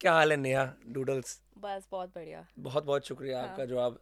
[0.00, 0.64] क्या हाल है नेहा?
[0.86, 3.98] डूडल्स बस बहुत बढ़िया। बहुत बहुत शुक्रिया हाँ। आपका जो आप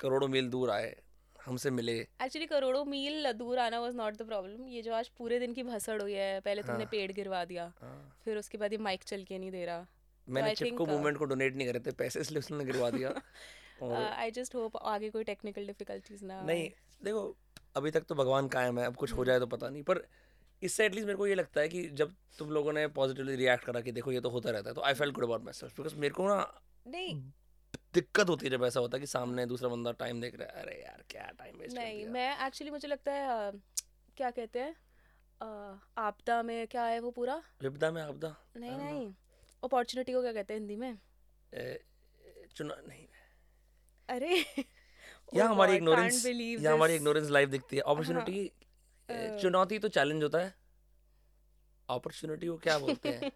[0.00, 0.94] करोड़ों मील दूर आए
[1.36, 5.38] हमसे मिले। एक्चुअली करोड़ों मील दूर आना वाज नॉट द प्रॉब्लम ये जो आज पूरे
[5.38, 8.72] दिन की भसड़ हुई है पहले तुमने हाँ। पेड़ गिरवा दिया हाँ, फिर उसके बाद
[8.72, 9.86] ये माइक चल के नहीं दे रहा।
[10.26, 13.14] मैंने I चिपको uh, मूवमेंट को डोनेट नहीं करे थे पैसे इसलिए उसने गिरवा दिया।
[14.16, 16.68] आई जस्ट होप आगे कोई टेक्निकल डिफिकल्टीज ना नहीं
[17.04, 17.24] देखो
[17.76, 20.06] अभी तक तो भगवान कायम है अब कुछ हो जाए तो पता नहीं पर
[20.62, 23.80] इससे एटलीस्ट मेरे को ये लगता है कि जब तुम लोगों ने पॉजिटिवली रिएक्ट करा
[23.80, 26.14] कि देखो ये तो होता रहता है तो I felt good about myself because मेरे
[26.14, 26.36] को ना
[26.86, 27.14] नहीं।
[27.94, 30.62] दिक्कत होती है जब ऐसा होता है कि सामने दूसरा बंदा टाइम देख रहा है
[30.62, 33.50] अरे यार क्या टाइम वेस्ट नहीं मैं एक्चुअली मुझे लगता है
[34.16, 34.74] क्या कहते हैं
[35.98, 37.42] आपदा में क्या है वो पूरा?
[37.62, 38.34] विपदा में आपदा?
[38.56, 39.12] नहीं हाँ। नहीं
[39.62, 40.98] अपॉर्चुनिटी को क्या कहते हैं हिंदी में?
[42.56, 43.06] चुना नहीं।
[44.08, 48.65] अरे यहाँ Oh हमारी इग्नोरेंस यहाँ हमारी इग्नोरेंस लाइव दिखती है। अपॉर्चुनिटी अ,
[49.10, 50.54] चुनौती तो चैलेंज होता है।
[51.88, 53.32] अपॉर्चुनिटी को क्या बोलते हैं?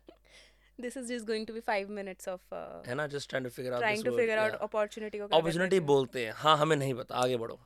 [0.79, 3.07] This is just going to be five minutes of uh, है ना?
[3.07, 6.57] Just trying to figure out trying to figure out opportunity को अपॉर्चुनिटी बोलते हैं। हाँ
[6.57, 7.61] हमें नहीं पता। आगे बढ़ो।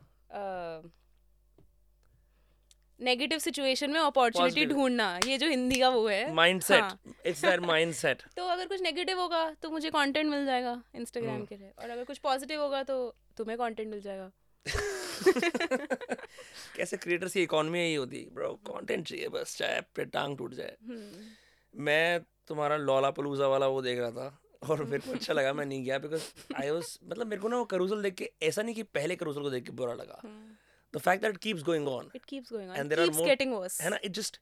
[3.01, 4.67] नेगेटिव सिचुएशन में अपॉर्चुनिटी.
[4.67, 6.85] ढूंढना ये जो हिंदी का वो है। माइंडसेट।
[7.27, 11.47] इट्स दैट माइंडसेट तो अगर कुछ नेगेटिव होगा तो मुझे कंटेंट मिल जाएगा इंस्टाग्राम हम्म।
[11.47, 14.31] के लिए। और अगर कुछ पॉजिटिव होगा तो तुम्हें कंटेंट मिल जाएगा।
[16.77, 20.55] कैसे क्रिएटर की इकोनॉमी यही होती है ब्रो कंटेंट चाहिए बस चाहे पे टांग टूट
[20.55, 21.25] जाए हम्म।
[21.75, 25.67] मैं तुम्हारा लोला पलूजा वाला वो देख रहा था और मेरे को अच्छा लगा मैं
[25.67, 26.23] नहीं गया बिकॉज़
[26.57, 29.43] आई वॉज़ मतलब मेरे को ना वो करूजल देख के ऐसा नहीं कि पहले करूजल
[29.43, 30.21] को देख के बुरा लगा
[30.95, 33.55] the fact that keeps going on it keeps going on and there are more getting
[33.55, 34.41] worse है ना it just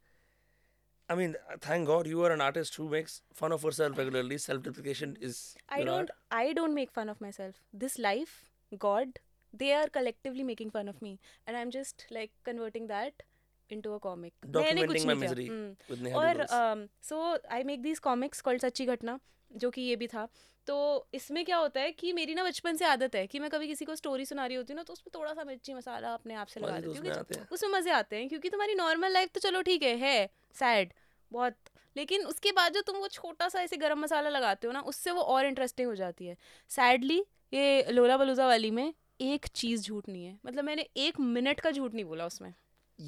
[1.09, 4.39] I mean, thank God you are an artist who makes fun of herself regularly.
[4.39, 5.41] Self-deprecation is.
[5.69, 5.87] I don't.
[5.89, 6.11] Not.
[6.31, 7.59] I don't make fun of myself.
[7.75, 8.33] This life,
[8.79, 9.19] God,
[9.55, 11.19] they are collectively making fun of me.
[11.47, 13.23] And I'm just like converting that
[13.71, 14.33] into a comic.
[14.47, 15.31] मैंने कुछ documenting my नहीं किया.
[15.31, 16.15] misery हम्म.
[16.15, 19.19] और um, so I make these comics called सच्ची घटना
[19.51, 20.29] जो कि ये भी था
[20.67, 20.75] तो
[21.15, 23.85] इसमें क्या होता है कि मेरी ना बचपन से आदत है कि मैं कभी किसी
[23.85, 26.47] को स्टोरी सुना रही होती हूँ ना तो उसमें थोड़ा सा मिर्ची मसाला अपने आप
[26.47, 29.63] से लगा तो देती हैं उसमें मज़े आते हैं क्योंकि तुम्हारी नॉर्मल लाइफ तो चलो
[29.63, 30.93] ठीक है है सैड
[31.33, 34.81] बहुत लेकिन उसके बाद जो तुम वो छोटा सा ऐसे गरम मसाला लगाते हो ना
[34.93, 36.37] उससे वो और इंटरेस्टिंग हो जाती है
[36.71, 37.23] सैडली
[37.55, 38.93] ये लोला बलूजा वाली में
[39.23, 42.55] एक चीज़ झूठ नहीं है। मतलब मैंने एक मिनट का झूठ नहीं बोला उसमें।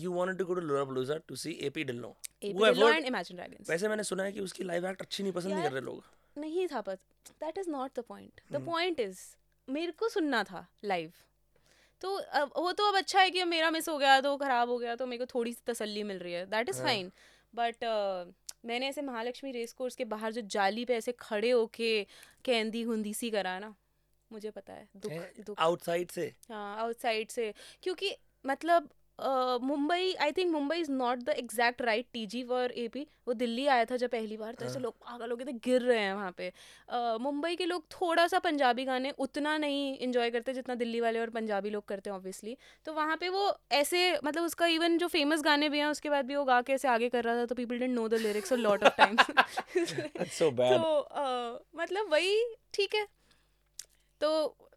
[0.03, 2.13] You wanted to go to Lollapalooza to see AP Dillon
[2.45, 3.71] AP Who I've Dillon heard- and Imagine Dragons.
[3.71, 6.05] वैसे मैंने सुना है कि उसकी लाइव एक्ट अच्छी नहीं पसंद नहीं कर रहे लोग।
[6.39, 6.95] नहीं था पर
[7.31, 8.65] that is not the point the.
[8.67, 9.19] Point is
[9.69, 11.13] मेरे को सुनना था लाइव
[12.01, 14.79] तो अब वो तो अब अच्छा है कि मेरा मिस हो गया तो खराब हो
[14.79, 17.13] गया तो मेरे को थोड़ी सी तसल्ली मिल रही है। That is. फाइन
[17.55, 17.85] बट
[18.65, 22.07] मैंने ऐसे महालक्ष्मी रेस कोर्स के बाहर जो जाली पे ऐसे खड़े होके
[22.45, 23.75] कैंदी हुंदी सी करा ना
[24.33, 25.13] मुझे पता है दुख
[25.47, 26.35] दुख। आउटसाइड से?
[26.51, 28.89] हाँ आउटसाइड से। क्योंकि मतलब
[29.63, 33.85] Mumbai I think Mumbai is not the exact right TG for AP वो दिल्ली आया
[33.85, 36.15] था जब पहली बार तो ऐसे हाँ। लोग पागल हो गए थे गिर रहे हैं
[36.15, 36.53] वहाँ पे।
[37.21, 41.31] मुंबई के लोग थोड़ा सा पंजाबी गाने उतना नहीं इंजॉय करते जितना दिल्ली वाले और
[41.31, 45.43] पंजाबी लोग करते हैं ऑब्वियसली तो वहाँ पे वो ऐसे मतलब उसका इवन जो फ़ेमस
[45.43, 47.55] गाने भी हैं उसके बाद भी वो गा के ऐसे आगे कर रहा था तो
[47.55, 50.79] people don't know the lyrics a lot of time That's so bad.
[50.79, 51.09] तो
[51.77, 53.07] मतलब वही ठीक है।
[54.21, 54.31] तो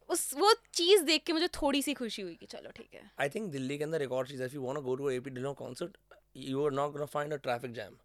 [0.10, 3.30] उस, वो चीज़ देख के मुझे थोड़ी सी खुशी हुई कि चलो ठीक है। आई
[3.30, 5.30] थिंक दिल्ली के अंदर एक और चीज़ है if you want to go to AP
[5.30, 5.98] Dhillon concert
[6.38, 7.98] you are not gonna find a traffic jam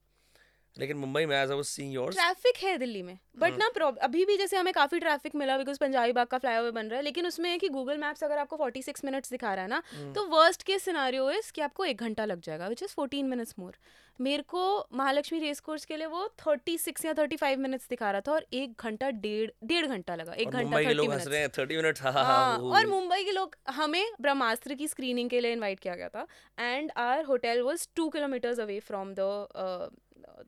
[0.76, 3.70] लेकिन मुंबई में as I was seeing yours traffic है दिल्ली में बट ना
[4.02, 7.02] अभी भी जैसे हमें काफ़ी ट्रैफ़िक मिला बिकॉज़ पंजाबी बाग का फ्लाईओवर बन रहा है
[7.02, 9.82] लेकिन उसमें है कि गूगल मैप्स अगर आपको 46 मिनट्स दिखा रहा है ना
[10.14, 13.54] तो वर्स्ट केस सिनारियो इज़ कि आपको एक घंटा लग जाएगा विच इज़ 14 मिनट्स
[13.58, 13.76] मोर
[14.18, 14.62] मेरे को
[14.92, 18.82] महालक्ष्मी रेस कोर्स के लिए वो 36 या 35 मिनट्स दिखा रहा था और एक
[18.82, 22.02] घंटा डेढ़ डेढ़ घंटा लगा एक घंटा मुंबई के लोग हंस रहे हैं 30 मिनट्स
[22.02, 25.94] हाँ हाँ हाँ और मुंबई के लोग हमें ब्रह्मास्त्र की स्क्रीनिंग के लिए इनवाइट किया
[25.94, 26.26] गया था
[26.58, 29.90] and our hotel was two kilometres away from the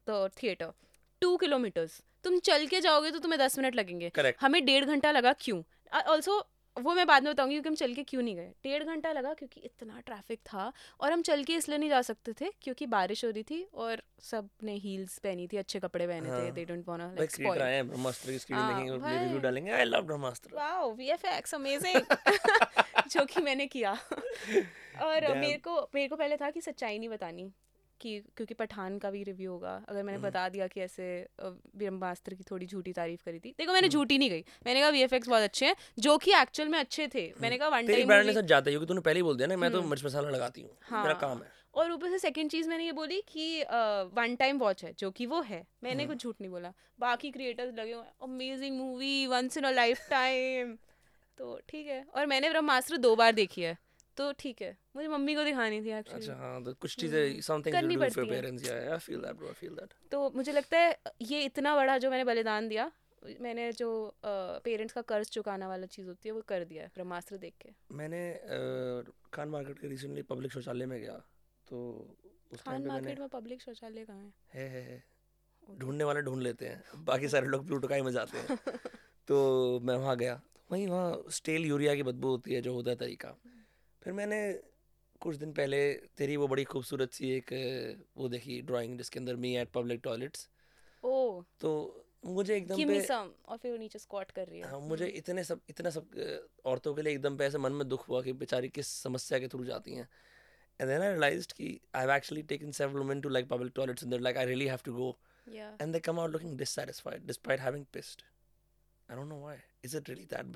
[0.09, 0.73] the theatre
[1.23, 5.11] two kilometres तुम चल के जाओगे तो तुम्हें दस मिनट लगेंगे। करेक्ट हमें डेढ़ घंटा
[5.11, 5.63] लगा क्यों?
[5.93, 6.45] ऑल्सो
[6.77, 9.33] वो मैं बाद में बताऊँगी क्योंकि हम चल के क्यों नहीं गए। डेढ़ घंटा लगा
[9.35, 13.25] क्योंकि इतना ट्रैफ़िक था और हम चल के इसलिए नहीं जा सकते थे क्योंकि बारिश
[13.25, 16.89] हो रही थी और सबने हील्स पहनी थी अच्छे कपड़े पहने थे। हाँ। They don't
[16.89, 20.03] want like spoil आए हैं ब्रह्मास्त्र की स्क्रीन हाँ, देखेंगे और। रिव्यू डालेंगे। I love
[20.03, 20.55] Brahmastra.
[20.55, 22.01] Wow VFX amazing
[23.09, 23.93] जो कि मैंने किया।
[25.03, 27.51] और मेरे को मेरे को पहले था कि सच्चाई नहीं बतानी।
[28.01, 31.07] कि क्योंकि पठान का भी रिव्यू होगा अगर मैंने हम्म। बता दिया कि ऐसे
[31.41, 34.91] ब्रह्मास्त्र की थोड़ी झूठी तारीफ़ करी थी देखो मैंने हम्म। झूठी नहीं गई मैंने कहा
[34.91, 38.07] वीएफएक्स बहुत अच्छे हैं जो कि एक्चुअल में अच्छे थे मैंने कहा वन हम्म। टाइम
[38.07, 39.91] ब्रांड ने सच जाता है क्योंकि तूने पहले ही बोल दिया ना मैं तो हम्म।
[39.91, 42.93] मिर्च मसाला लगाती हूँ मेरा हाँ। काम है और ऊपर से सेकंड चीज़ मैंने ये
[42.95, 43.63] बोली कि
[44.15, 47.31] वन टाइम वॉच है जो कि वो है मैंने हम्म। कुछ झूठ नहीं बोला बाकी
[47.31, 50.77] क्रिएटर्स लगे हुए amazing movie once in a life time
[51.39, 53.77] तो ठीक है और मैंने ब्रह्मास्त्र दो बार देखी है
[54.17, 57.75] तो ठीक है मुझे मम्मी को दिखानी थी एक्चुअली अच्छा हाँ तो कुछ चीज़ें समथिंग
[57.75, 60.31] करनी डू फॉर पड़ती हैं। पेरेंट्स या I feel that bro I feel that तो
[60.31, 62.91] मुझे लगता है ये इतना बड़ा जो मैंने बलिदान दिया
[63.41, 63.89] मैंने जो
[64.65, 67.71] पेरेंट्स का कर्ज चुकाना वाला चीज़ होती है वो कर दिया है ब्रह्मास्त्र देख के।
[67.95, 69.03] मैंने अ,
[69.35, 71.17] खान मार्केट के रिसेंटली पब्लिक शौचालय में गया
[71.67, 71.81] तो
[72.53, 74.33] उस खान मार्केट में पब्लिक शौचालय कहाँ है?
[74.55, 75.03] है है है।
[75.81, 78.59] ढूँढने वाले ढूंढ लेते हैं बाकी सारे लोग प्लूटोकाई में जाते हैं।
[79.29, 80.41] तो मैं वहाँ गया
[80.73, 83.29] वहीं वहाँ स्टेल यूरिया की बदबू होती है जो होता है तरीका।
[84.05, 84.41] फिर मैंने
[85.21, 85.79] कुछ दिन पहले
[86.17, 87.53] तेरी वो बड़ी खूबसूरत सी एक
[88.17, 90.49] वो देखी ड्राइंग जिसके अंदर मी एट पब्लिक टॉयलेट्स
[91.05, 91.71] ओ तो
[92.25, 95.45] मुझे एकदम पे सम और फिर वो नीचे स्क्वाट कर रही है। हाँ मुझे इतने
[95.45, 96.15] सब इतना सब
[96.65, 99.49] औरतों के लिए एकदम पे ऐसे मन में दुख हुआ कि बेचारी किस समस्या के
[99.49, 100.09] थ्रू जाती हैं।
[100.81, 104.05] एंड देन आई रियलाइज्ड कि I have actually taken several women to like public toilets
[104.05, 105.17] and like I really have to go
[105.47, 108.23] yeah and they come out looking dissatisfied despite having pissed.
[109.09, 109.57] I don't know why.
[109.89, 110.53] Is it really that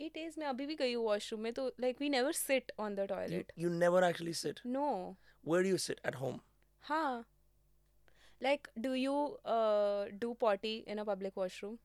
[0.00, 2.94] it is मैं अभी भी गई हूँ washroom में तो like we never sit on
[2.94, 4.60] the You, you never actually sit.
[4.66, 6.00] No Where do you sit?
[6.10, 6.38] At home.
[6.82, 7.24] हाँ
[8.42, 9.14] like do you
[10.20, 11.78] do potty in a public washroom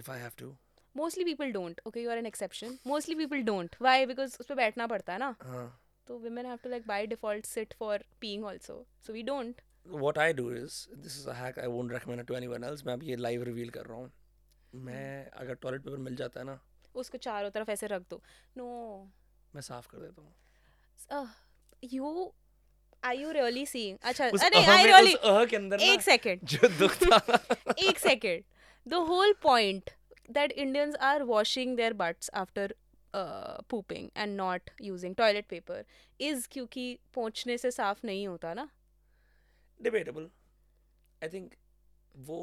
[0.00, 0.52] If I have to.
[0.96, 4.54] Mostly people don't okay you are an exception mostly people don't why because उस पर
[4.54, 5.68] बैठना पड़ता है ना Uh,
[6.08, 8.74] तो women have to like by default sit for peeing also
[9.06, 9.62] so we don't
[10.02, 10.74] what I do is,
[11.04, 12.84] this is a hack I won't recommend it to anyone else.
[12.86, 14.10] मैं अब ये live reveal कर रहा हूँ
[14.84, 16.58] मैं अगर toilet paper मिल जाता है ना
[16.94, 18.22] उसको चारों तरफ़ ऐसे रख दो।
[18.56, 18.66] नो
[19.54, 21.28] मैं साफ़ कर देता हूँ।
[21.92, 22.32] You
[23.02, 27.18] I you really see अच्छा नहीं आई रियली एक सेकेंड जो दुख था।
[27.78, 28.44] एक second
[28.86, 29.90] the whole point
[30.30, 32.74] that Indians are washing their butts after
[33.70, 35.84] pooping and not using toilet paper
[36.20, 38.68] is क्योंकि पहुँचने से साफ़ नहीं होता ना।
[39.80, 40.28] डिबेटेबल
[41.22, 41.54] आई थिंक
[42.16, 42.42] वो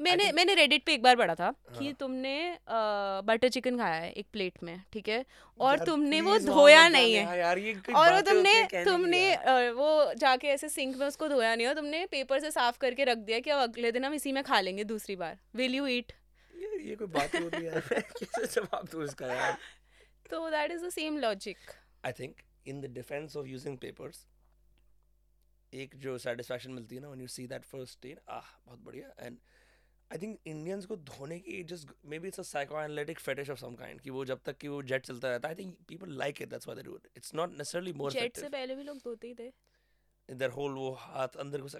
[0.00, 1.78] मैंने think- मैंने रेडिट पे एक बार पढ़ा था हाँ.
[1.78, 2.34] कि। तुमने
[3.26, 5.24] बटर चिकन खाया है एक प्लेट में ठीक है
[5.60, 8.52] और तुमने वो धोया नहीं है यार ये और वो तुमने
[8.84, 13.04] तुमने। वो जाके ऐसे सिंक में उसको धोया नहीं हो तुमने पेपर से साफ़ करके
[13.04, 15.86] रख दिया कि अब अगले दिन हम इसी में खा लेंगे दूसरी बार विल यू
[15.86, 16.12] ईट
[16.84, 19.56] ये कोई बात होती है कैसे जवाब दूँ इसका यार
[20.30, 21.56] तो that is the same logic
[22.04, 24.18] I think in the defense of using papers
[25.72, 29.12] एक जो सेटिस्फैक्शन मिलती है ना when you see that first stain ah बहुत बढ़िया।
[29.18, 29.38] एंड
[30.12, 31.88] आई थिंक इंडियंस को धोने की just
[32.18, 35.06] maybe it's a psycho fetish of some kind कि वो जब तक कि वो जेट
[35.06, 37.92] चलता रहता है I think people like it that's why they do it's not necessarily
[37.92, 39.50] more jet से पहले भी लोग धोते ही थे।
[40.28, 41.76] इधर होल वो हाथ अंदर घुस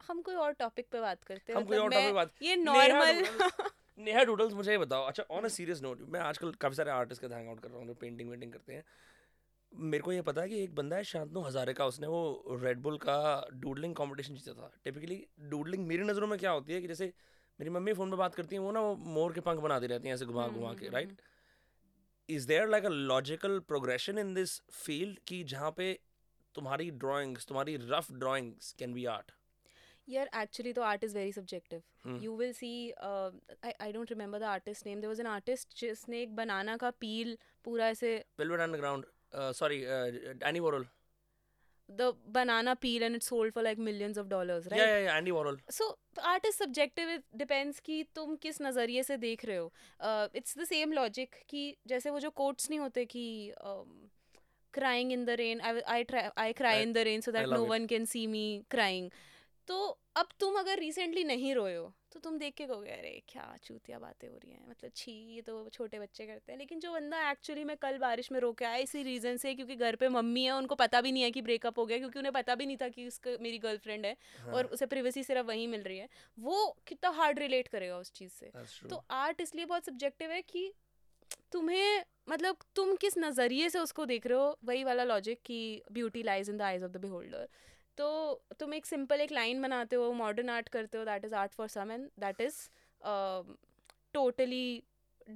[0.00, 2.32] हम कोई और टॉपिक पे बात करते हैं हम कोई मतलब और टॉपिक पे बात
[2.42, 3.22] ये नॉर्मल
[3.98, 7.22] नेहा डूडल्स मुझे ये बताओ। अच्छा ऑन अ सीरियस नोट मैं आजकल काफ़ी सारे आर्टिस्ट
[7.22, 8.84] का हैंग आउट कर रहा हूँ जो पेंटिंग वेंटिंग करते हैं।
[9.72, 12.78] मेरे को ये पता है कि एक बंदा है शांतनु हजारे का उसने वो रेड
[12.82, 16.88] बुल का डूडलिंग कंपटीशन जीता था। टिपिकली डूडलिंग मेरी नज़रों में क्या होती है कि
[16.88, 17.12] जैसे
[17.60, 20.08] मेरी मम्मी फ़ोन पे बात करती हैं वो ना वो मोर के पंख बनाती रहती
[20.08, 21.22] हैं ऐसे घुमा घुमा हम्म, के right
[22.28, 25.98] is there like a logical progression in this field कि जहाँ पे
[26.54, 29.30] तुम्हारी ड्राइंग्स तुम्हारी rough drawings can be art
[30.08, 31.82] यार एक्चुअली तो art is very subjective.
[32.22, 36.34] You will see I don't remember the artist name there was an artist जिसने एक
[36.36, 38.24] banana का पील पूरा ऐसे
[39.34, 39.82] underground sorry
[40.48, 40.86] Andy Warhol
[41.88, 45.30] the banana peel and it's sold for like millions of dollars right yeah yeah Andy
[45.30, 45.86] Warhol so
[46.32, 49.72] art is subjective it depends कि तुम किस नज़रिए से देख रहे हो
[50.36, 53.24] इट्स द सेम लॉजिक कि जैसे वो जो कोट्स नहीं होते कि
[54.74, 57.48] crying in the rain I, I try I cry I- in the rain so that
[57.52, 57.70] no it.
[57.70, 58.42] one can see me
[58.74, 59.10] crying
[59.68, 63.56] तो अब तुम अगर रिसेंटली नहीं रोए हो तो तुम देख के कहोगे अरे क्या
[63.64, 66.92] चूतिया बातें हो रही हैं। मतलब छी ये तो छोटे बच्चे करते हैं। लेकिन जो
[66.92, 70.08] बंदा एक्चुअली में कल बारिश में रो के आया इसी रीज़न से क्योंकि घर पे
[70.08, 72.66] मम्मी है उनको पता भी नहीं है कि ब्रेकअप हो गया क्योंकि उन्हें पता भी
[72.66, 75.98] नहीं था कि उसका मेरी गर्लफ्रेंड है हाँ, और उसे प्रिवेसी सिर्फ़ वहीं मिल रही
[75.98, 76.08] है।
[76.38, 78.50] वो कितना हार्ड रिलेट करेगा उस चीज़ से।
[78.88, 80.72] तो आर्ट इसलिए बहुत सब्जेक्टिव है कि
[81.52, 86.22] तुम्हें मतलब तुम किस नज़रिए से उसको देख रहे हो वही वाला लॉजिक कि beauty
[86.22, 87.48] lies in the eyes of the beholder
[88.00, 88.10] तो
[88.58, 91.68] तुम एक सिंपल एक लाइन बनाते हो मॉडर्न आर्ट करते हो that is art for
[91.68, 92.56] some and that is
[94.14, 94.62] totally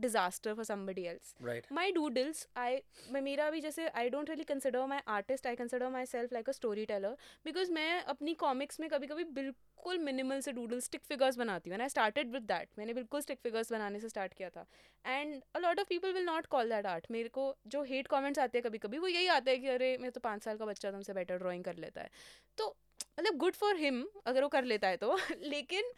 [0.00, 1.34] disaster for somebody else.
[1.48, 1.66] Right.
[1.72, 2.72] My doodles i
[3.12, 6.52] मैं मेरा भी जैसे I don't really consider my artist I consider myself like a
[6.52, 11.36] story teller because मैं अपनी comics में कभी कभी बिल्कुल मिनिमल से डूडल स्टिक फिगर्स
[11.36, 11.74] बनाती हूँ.
[11.74, 14.66] And I started with that मैंने बिल्कुल स्टिक फिगर्स बनाने से स्टार्ट किया था.
[15.06, 18.38] And a lot of people will not call that art मेरे को जो हेट कॉमेंट्स
[18.38, 20.66] आते हैं कभी कभी वो यही आता है कि अरे मैं तो पाँच साल का
[20.66, 22.10] बच्चा तुमसे बेटर ड्राइंग कर लेता है.
[22.58, 22.76] तो
[23.18, 25.16] मतलब गुड फॉर हिम अगर वो कर लेता है तो.
[25.42, 25.92] लेकिन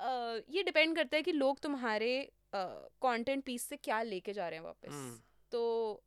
[0.00, 2.10] uh, ये डिपेंड करता है कि लोग तुम्हारे
[2.54, 5.18] कंटेंट uh, पीस से क्या लेके जा रहे हैं वापस Hmm.
[5.52, 5.60] तो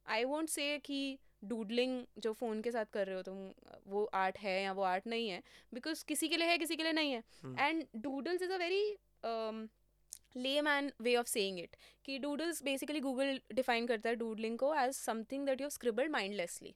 [0.08, 3.38] आई वोंट से कि डूडलिंग जो फ़ोन के साथ कर रहे हो तुम
[3.88, 5.42] वो आर्ट है या वो आर्ट नहीं है
[5.74, 7.24] बिकॉज़ किसी के लिए है किसी के लिए नहीं है.
[7.60, 8.84] And doodles is a very
[10.62, 14.94] layman way of saying it कि डूडल्स बेसिकली गूगल डिफाइन करता है डूडलिंग को as
[14.96, 16.74] something that you scribble mindlessly.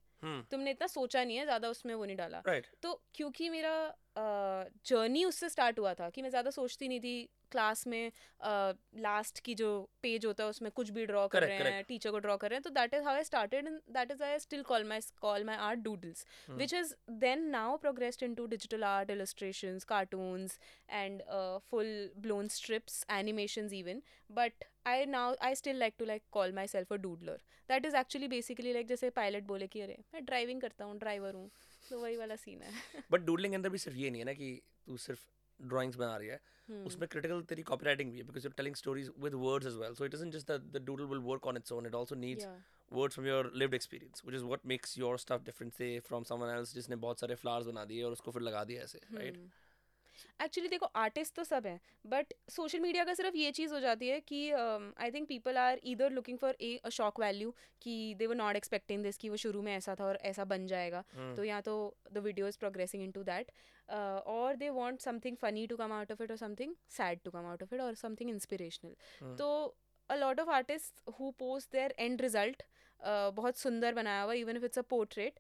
[0.52, 2.66] तुमने इतना सोचा नहीं है ज़्यादा उसमें वो नहीं डाला। Right.
[2.84, 3.76] तो क्योंकि मेरा
[4.86, 8.12] जर्नी उससे स्टार्ट हुआ था कि मैं ज़्यादा सोचती नहीं थी क्लास में
[9.02, 9.72] लास्ट की जो
[10.04, 12.58] पेज होता है उसमें कुछ भी ड्रॉ कर रहे हैं टीचर को ड्रॉ कर रहे
[12.58, 15.44] हैं तो that is how I started and that is I still call my call
[15.44, 16.94] my art doodles which is
[17.24, 20.60] then now progressed into digital art illustration cartoons
[20.90, 21.22] and
[21.70, 21.92] full
[22.26, 26.98] blown strips animation even but I now I still like to like call myself a
[27.06, 30.98] doodler that is actually basically like जैसे pilot बोले कि अरे मैं driving करता हूँ
[31.00, 31.50] driver हूँ
[31.90, 34.34] तो वही वाला सीन है। बट डूडलिंग के अंदर भी सिर्फ़ ये नहीं है ना
[34.34, 34.52] कि
[34.88, 35.22] तू सिर्फ़
[35.60, 38.76] ड्राइंग्स बना रही है हम्म, उसमें क्रिटिकल तेरी कॉपी राइटिंग भी है because you're telling
[38.76, 41.58] stories with words as well so it isn't just that the doodle will work on
[41.58, 42.48] its own it also needs
[42.92, 46.56] words from your lived experience which is what makes your stuff different से from someone
[46.58, 49.40] else जिसने बहुत सारे flowers बना दिए और उसको फिर लगा दिया ऐसे right?
[50.44, 54.08] एक्चुअली देखो आर्टिस्ट तो सब हैं बट सोशल मीडिया का सिर्फ़ ये चीज़ हो जाती
[54.08, 58.28] है कि I think people are either looking for a uh shock value कि they
[58.28, 61.36] were not expecting this कि वो शुरू में ऐसा था और ऐसा बन जाएगा Hmm.
[61.38, 61.74] तो या तो
[62.14, 63.52] the video is progressing into that
[64.28, 67.46] और they want something funny to come out of it और something sad to come
[67.46, 68.96] out of it और समथिंग इंस्पिरेशनल.
[69.38, 69.76] तो
[70.10, 72.64] a lot of artist who post there and result
[73.36, 75.40] बहुत सुंदर बनाया हुआ even if it's a portrait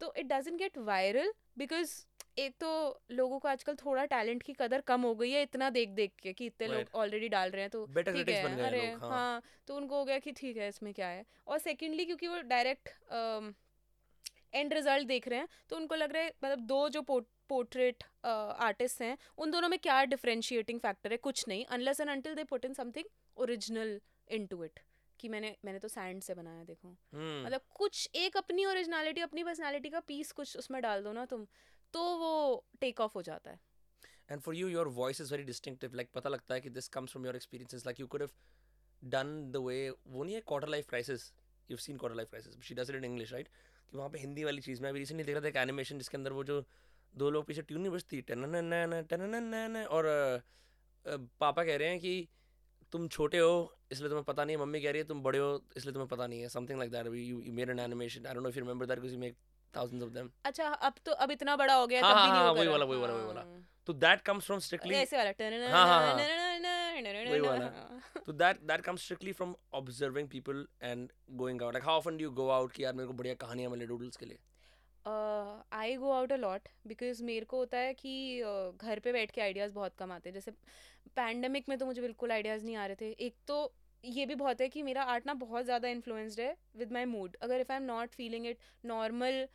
[0.00, 1.94] तो it doesn't get viral because
[2.38, 2.68] एक तो
[3.10, 6.32] लोगों को आजकल थोड़ा टैलेंट की कदर कम हो गई है इतना देख देख के
[6.32, 9.76] कि इतने लोग ऑलरेडी डाल रहे हैं तो ठीक है हैं अरे हाँ। हाँ तो
[9.76, 11.24] उनको हो गया कि ठीक है इसमें क्या है?
[11.46, 12.88] और सेकेंडली क्योंकि वो डायरेक्ट
[14.54, 19.02] एंड रिज़ल्ट देख रहे हैं तो उनको लग रहा है मतलब दो जो पोर्ट्रेट आर्टिस्ट
[19.02, 21.16] हैं उन दोनों में क्या डिफरेंशिएटिंग फैक्टर है?
[21.16, 24.80] कुछ नहीं unless and until they put in something original into it
[25.20, 27.46] कि मैंने मैंने तो सैंड से बनाया देखो। Hmm.
[27.46, 31.46] मतलब कुछ एक अपनी ओरिजिनलिटी अपनी पर्सनालिटी का पीस कुछ उसमें डाल दो ना तुम।
[31.92, 33.60] तो वो टेक ऑफ़ हो जाता है।
[34.30, 37.10] And for you your voice is very distinctive like पता लगता है कि this comes
[37.10, 38.34] from your experiences like you could have
[39.14, 41.20] done the way वो नहीं है quarter life crisis
[41.70, 43.48] you quarter life crisis but she does it in English right?
[43.90, 46.16] कि वहाँ पे हिंदी वाली चीज़ में अभी रिसेंटली देख रहा था एक एनिमेशन जिसके
[46.16, 46.64] अंदर वो जो
[47.16, 50.04] दो लोग पीछे ट्यून नहीं बजती टननननन, और
[51.08, 52.28] पापा कह रहे हैं कि
[52.92, 55.64] तुम छोटे हो इसलिए तुम्हें पता नहीं है मम्मी कह रही है तुम बड़े हो
[55.76, 58.48] इसलिए तुम्हें पता नहीं है something like that you made an animation I don't know
[58.48, 59.36] if you remember that because you make
[59.76, 62.32] thousands of them अच्छा अब तो अब इतना बड़ा हो गया हाँ, तब हाँ, भी
[62.32, 64.94] नहीं हाँ, वही वाला, रहा। वही वाला, वही वाला। हाँ। so that comes from strictly
[64.94, 66.14] ऐसे वाला हाँ, हाँ।
[67.30, 71.08] वही वाला। हाँ। That that comes strictly from observing people and
[71.40, 71.74] going out.
[71.74, 74.16] Like how often do you go out कि यार मेरे को बढ़िया कहानियाँ मिले डूडल्स
[74.16, 74.38] के लिए?
[75.72, 79.30] I go out a lot because मेरे को होता है कि uh, घर पे बैठ
[79.30, 80.50] के आइडियाज़ बहुत कम आते हैं जैसे
[81.16, 84.60] पैंडमिक में तो मुझे बिल्कुल आइडियाज़ नहीं आ रहे थे एक तो ये भी बहुत
[84.60, 87.76] है कि मेरा आर्ट ना बहुत ज़्यादा इन्फ्लुएंस्ड है विद माई मूड अगर if I
[87.76, 89.48] am not feeling it normal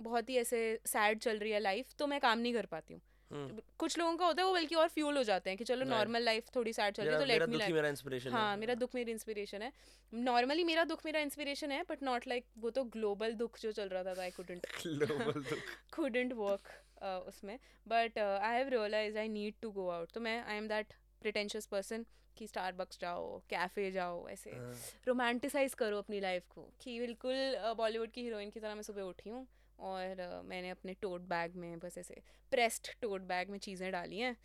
[0.00, 3.02] बहुत ही ऐसे सैड चल रही है लाइफ तो मैं काम नहीं कर पाती हूँ.
[3.30, 5.84] हम्म, कुछ लोगों का होता है वो बल्कि और फ्यूल हो जाते हैं कि चलो.
[5.84, 8.56] नॉर्मल लाइफ थोड़ी सैड चल रही है तो लेट मी मेरा इंस्पिरेशन है.
[8.56, 9.72] मेरा दुख मेरी इंस्पिरेशन है.
[10.14, 13.88] नॉर्मली मेरा दुख मेरा इंस्पिरेशन है बट नॉट लाइक वो तो ग्लोबल दुख जो चल
[13.88, 16.36] रहा था आई कुडंट Global दुख.
[16.42, 16.70] work
[17.02, 17.58] uh, उसमें.
[17.86, 21.66] But I have realize I need to go out तो मैं I am that pretentious
[21.66, 22.06] person
[22.38, 24.74] कि स्टारबक्स जाओ कैफ़े जाओ ऐसे हाँ.
[25.06, 29.30] रोमांटिसाइज करो अपनी लाइफ को कि बिल्कुल बॉलीवुड की हीरोइन की तरह मैं सुबह उठी
[29.30, 29.46] हूँ
[29.78, 34.18] और uh, मैंने अपने टोट बैग में बस ऐसे प्रेस्ड टोट बैग में चीज़ें डाली
[34.18, 34.36] हैं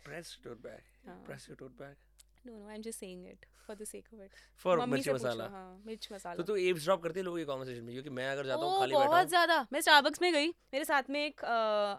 [0.62, 0.82] bag.
[1.06, 1.94] हाँ। Press your tote bag.
[2.46, 4.30] No no I am just saying it for the sake of it
[4.66, 5.44] mummy मिर्ची मसाला.
[5.44, 8.46] हाँ मिर्च मसाला तो तू eavesdrop करती है लोगों की कॉन्वर्सेशन में क्योंकि मैं अगर
[8.46, 11.44] जाता हूँ खाली बैठा बहुत ज़्यादा मैं स्टारबक्स में गई मेरे साथ में एक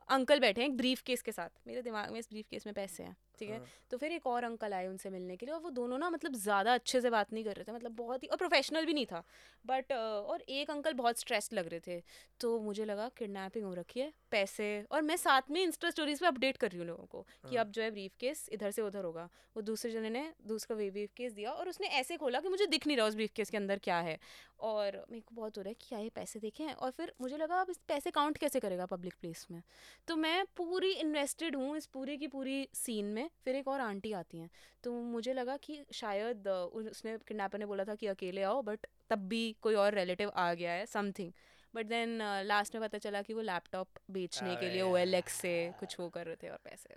[0.10, 2.74] अंकल बैठे हैं एक ब्रीफ केस के साथ मेरे दिमाग में इस ब्रीफ केस में
[2.76, 3.68] पैसे हैं ठीक है हाँ.
[3.92, 6.36] तो फिर एक और अंकल आए उनसे मिलने के लिए और वो दोनों ना मतलब
[6.38, 9.06] ज़्यादा अच्छे से बात नहीं कर रहे थे मतलब बहुत ही और प्रोफेशनल भी नहीं
[9.06, 9.24] था
[9.66, 12.02] बट और एक अंकल बहुत स्ट्रेस्ड लग रहे थे
[12.42, 16.28] तो मुझे लगा किडनैपिंग हो रखी है पैसे और मैं साथ में इंस्टा स्टोरीज पे
[16.28, 17.66] अपडेट कर रही हूँ लोगों को कि हाँ.
[17.66, 20.90] अब जो है ब्रीफ केस इधर से उधर होगा वो दूसरे जने ने दूसरा वे
[20.92, 23.50] ब्रीफ केस दिया और उसने ऐसे खोला कि मुझे दिख नहीं रहा उस ब्रीफ केस
[23.50, 24.18] के अंदर क्या है
[24.64, 27.38] और मेरे को बहुत हो रहा है कि क्या ये पैसे देखें। और फिर मुझे
[27.38, 29.62] लगा अब इस पैसे काउंट कैसे करेगा पब्लिक प्लेस में?
[30.08, 34.14] तो मैं पूरी इन्वेस्टेड हूँ इस पूरी की पूरी सीन में। फिर एक और आंटी
[34.14, 34.50] आती हैं।
[34.84, 39.28] तो मुझे लगा कि शायद उसने किडनेपर ने बोला था कि अकेले आओ बट तब
[39.28, 41.32] भी कोई और रिलेटिव आ गया है समथिंग
[41.76, 46.00] बट देन लास्ट में पता चला कि वो लैपटॉप बेचने के लिए ओ से कुछ
[46.00, 46.96] वो कर रहे थे और पैसे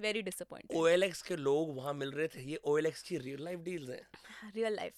[0.00, 3.90] वेरी डिसअपॉइंटेड OLX के लोग वहाँ मिल रहे थे। ये OLX की रियल लाइफ डील्स
[3.90, 4.06] हैं।
[4.54, 4.94] Real life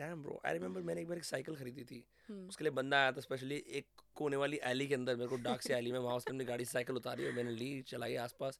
[0.00, 3.00] damn bro I remember मैंने एक बार एक साइकिल खरीदी थी। हम्म। उसके लिए बंदा
[3.00, 5.98] आया था स्पेशली एक कोने वाली एली के अंदर मेरे को डार्क से एली में
[5.98, 8.58] वहाँ उसने अपनी गाड़ी साइकिल उतारी और मैंने ली चलाई आसपास।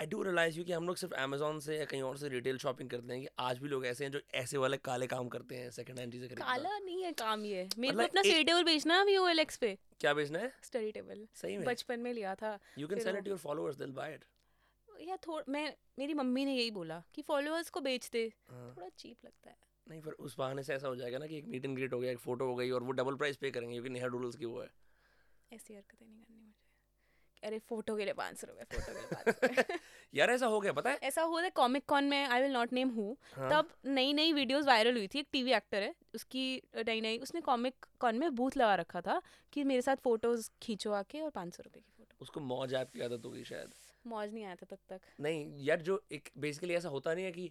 [0.00, 2.58] आई डू रियलाइज़ यू कि हम लोग सिर्फ़ अमेजोन से या कहीं और से रिटेल
[2.58, 5.56] शॉपिंग करते हैं कि आज भी लोग ऐसे हैं जो ऐसे वाले काले काम करते
[5.56, 8.44] हैं सेकंड हैंड चीज़ें खरीदना। काला नहीं है काम ये। मेरे को मतलब अपना स्टडी
[8.44, 9.28] टेबल बेचना है अभी ओ
[9.60, 10.52] पे। क्या बेचना है?
[10.62, 13.84] स्टडी टेबल सही में। बचपन में लिया था। You can sell it your followers they
[13.84, 14.24] will buy it
[15.00, 19.24] या थोड़ा मैं मेरी मम्मी ने यही बोला कि फॉलोअर्स को बेच दे। थोड़ा चीप
[19.24, 21.76] लगता है। नहीं पर उस बहाने से ऐसा हो जाएगा ना कि एक मीट एंड
[21.76, 24.06] ग्रीट हो गया एक फ़ोटो हो गई और वो डबल प्राइस पे करेंगे क्योंकि नेहा
[24.06, 24.68] डूडल्स की वो है।
[25.52, 26.52] ऐसी हरकतें नहीं करनी मुझे।
[27.42, 29.80] अरे फ़ोटो के लिए पाँच सौ रुपये फ़ोटो के लिए पाँच
[30.14, 30.96] यार ऐसा हो गया पता है?
[30.96, 34.32] ऐसा हुआ था कॉमिक कॉन में I will not name who हाँ। तब नई नई
[34.32, 38.34] वीडियोस वायरल हुई थी एक टीवी एक्टर है उसकी नई नई उसने कॉमिक कॉन में
[38.34, 39.20] बूथ लगा रखा था
[39.52, 42.90] कि मेरे साथ फ़ोटोज़ खींचो आके और पाँच सौ रुपये की फ़ोटो उसको मौज ऐप
[42.90, 43.74] की आदत होगी शायद।
[44.06, 47.32] मौज नहीं आया था तब तक। नहीं यार जो एक बेसिकली ऐसा होता नहीं है
[47.32, 47.50] कि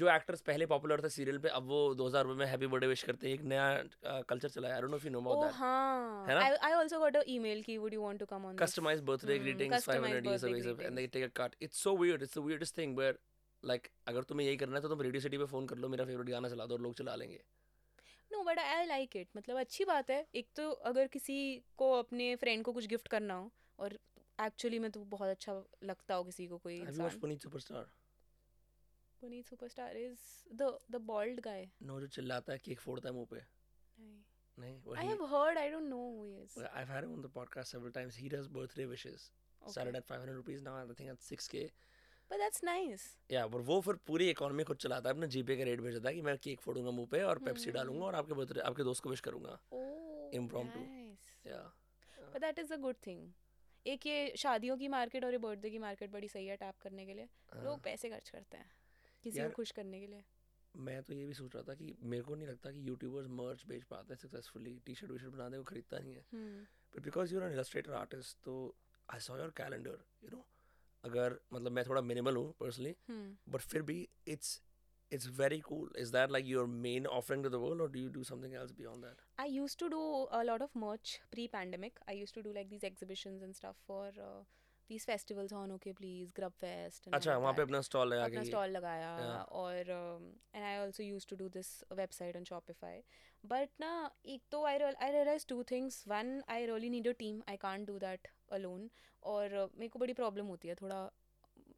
[0.00, 3.02] जो एक्टर्स पहले पॉपुलर थे सीरियल पे अब वो 2000 रुपए में हैप्पी बर्थडे विश
[3.02, 5.54] करते हैं एक नया कल्चर चला है। I don't know if you know about that
[5.54, 6.40] हाँ। ना?
[6.40, 9.36] I I also got a email की would you want to come on customized birthday
[9.38, 11.14] Hmm, greetings customized 500 ये सब ये सब and they greetings.
[11.16, 11.56] take a cut.
[11.66, 13.14] It's so weird it's the weirdest thing where
[14.08, 16.28] अगर तुम्हें यही करना है तो तुम रेडियो सिटी पे फ़ोन कर लो मेरा फेवरेट
[16.30, 17.40] गाना चला दो और लोग चला लेंगे।
[18.30, 21.36] No but I like it मतलब अच्छी बात है। एक तो अगर किसी
[21.78, 23.98] को अपने फ्रेंड को कुछ गिफ्ट करना हो और
[24.38, 25.52] एक्चुअली में तो बहुत अच्छा
[25.84, 26.80] लगता हो किसी को कोई
[27.20, 27.86] Puneet superstar
[29.24, 30.22] Puneet superstar is
[30.62, 33.40] the the bald guy no जो चिल्लाता है केक फोड़ता है मुँह पे।
[34.58, 37.22] नहीं। आई वही have heard I don't know who he is I've had him on
[37.24, 38.18] the podcast several times.
[38.22, 39.24] He does birthday wishes.
[39.62, 41.64] Started at 500 rupees now I think at 6k
[42.30, 45.64] but that's nice yeah और वो फिर पूरी economy खुद चलाता है अपने जीपे का
[45.64, 48.60] rate भेजता है कि मैं केक फोड़ूँगा मुँह पे और पेप्सी डालूँगा और आपके बर्थडे
[48.60, 50.84] आपके दोस्त को विश करूँगा। Oh Impromptu.
[50.86, 51.62] Nice yeah
[52.18, 53.32] but that is a good thing
[53.86, 57.06] एक ये शादियों की मार्केट और ये बर्थडे की मार्केट बड़ी सही है टैप करने
[57.06, 57.28] के लिए।
[57.64, 58.70] लोग पैसे खर्च करते हैं।
[59.24, 60.24] किसी को खुश करने के लिए
[60.86, 63.64] मैं तो ये भी सोच रहा था कि मेरे को नहीं लगता कि यूट्यूबर्स मर्च
[63.68, 66.64] बेच पाते हैं successfully T shirt V shirt बनाते वो खरीदता नहीं है हम्म
[66.94, 68.54] but because you're an illustrator artist तो
[69.08, 70.44] I saw your calendar you know
[71.04, 73.98] अगर मतलब मैं थोड़ा मिनिमल हूँ पर्सनली हम्म बट फिर भी
[74.36, 74.60] it's
[75.12, 78.08] it's very cool is that like your main offering to the world or do you
[78.14, 80.00] do something else beyond that I used to do
[80.38, 82.00] a lot of merch pre-pandemic.
[82.08, 84.40] I used to do like these exhibitions and stuff for uh,
[84.90, 88.70] these festivals on OK please Grub fest अच्छा वहाँ पे अपना stall लगा अपना stall
[88.70, 89.10] लगाया
[89.52, 89.90] और
[90.54, 93.02] and I also use to do this website on Shopify
[93.44, 93.92] but ना
[94.26, 97.86] एक तो I I realize two things one I really need a team I can't
[97.86, 98.88] do that alone
[99.22, 101.10] और मेरे को बड़ी प्रॉब्लम होती है थोड़ा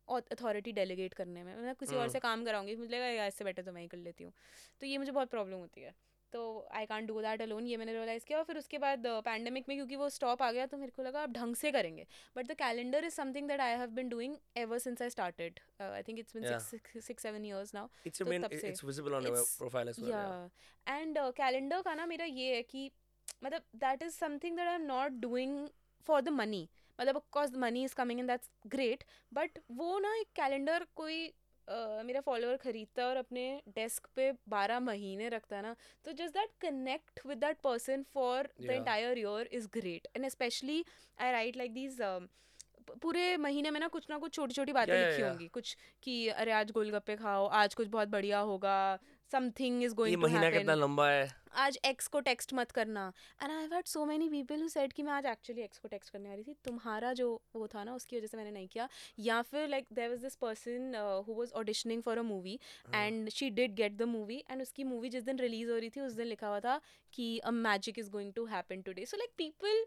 [0.09, 3.73] अथॉरिटी डेलीगेट करने में मैं किसी और। से काम कराऊँगी मुझे लगेगा इससे बेटर तो
[3.73, 4.33] मैं ही कर लेती हूँ
[4.81, 5.95] तो ये मुझे बहुत प्रॉब्लम होती है
[6.33, 6.41] तो
[6.75, 9.77] I can't do that alone ये मैंने रियलाइज़ किया और फिर उसके बाद पैंडमिक में
[9.77, 12.55] क्योंकि वो स्टॉप आ गया तो मेरे को लगा अब ढंग से करेंगे। But the
[12.59, 16.37] calendar is something that I have been doing ever since I started I think it's
[16.37, 16.59] been
[17.01, 19.57] six seven years now it's your main तब it- से it's visible on your it's-
[19.63, 20.51] profile as well yeah.
[20.87, 22.91] Yeah and calendar का ना मेरा ये है कि
[23.45, 25.69] मतलब that is something that I am not doing
[26.07, 30.29] for the money मतलब of course money is coming in that's great but वो ना एक
[30.37, 31.27] कैलेंडर कोई
[31.69, 35.75] uh, मेरा फॉलोअर खरीदता है और अपने डेस्क पे बारह महीने रखता है ना
[36.05, 38.71] तो just that connect with that person for the.
[38.71, 40.85] Entire year is great and specially
[41.21, 41.99] I write like these
[43.03, 46.53] पूरे महीने में ना कुछ ना कुछ छोटी छोटी बातें लिखी होंगी। कुछ कि अरे
[46.53, 48.99] आज गोलगप्पे खाओ आज कुछ बहुत बढ़िया होगा।
[49.33, 51.29] समथिंग इज़ गोइंग टू महीना कितना लंबा है?
[51.55, 53.13] आज एक्स को टेक्स्ट मत करना।
[53.43, 55.89] And I have had so many people who said कि मैं आज एक्चुअली एक्स को
[55.89, 58.89] टेक्स्ट करने वाली थी। तुम्हारा जो वो था ना उसकी वजह से मैंने नहीं किया।
[59.19, 60.95] या फिर like there was this person
[61.29, 62.59] who was auditioning for a movie
[62.95, 66.01] and she did get the movie and उसकी मूवी जिस दिन रिलीज़ हो रही थी
[66.01, 66.81] उस दिन लिखा हुआ था
[67.13, 69.85] कि a magic is going to happen today so like people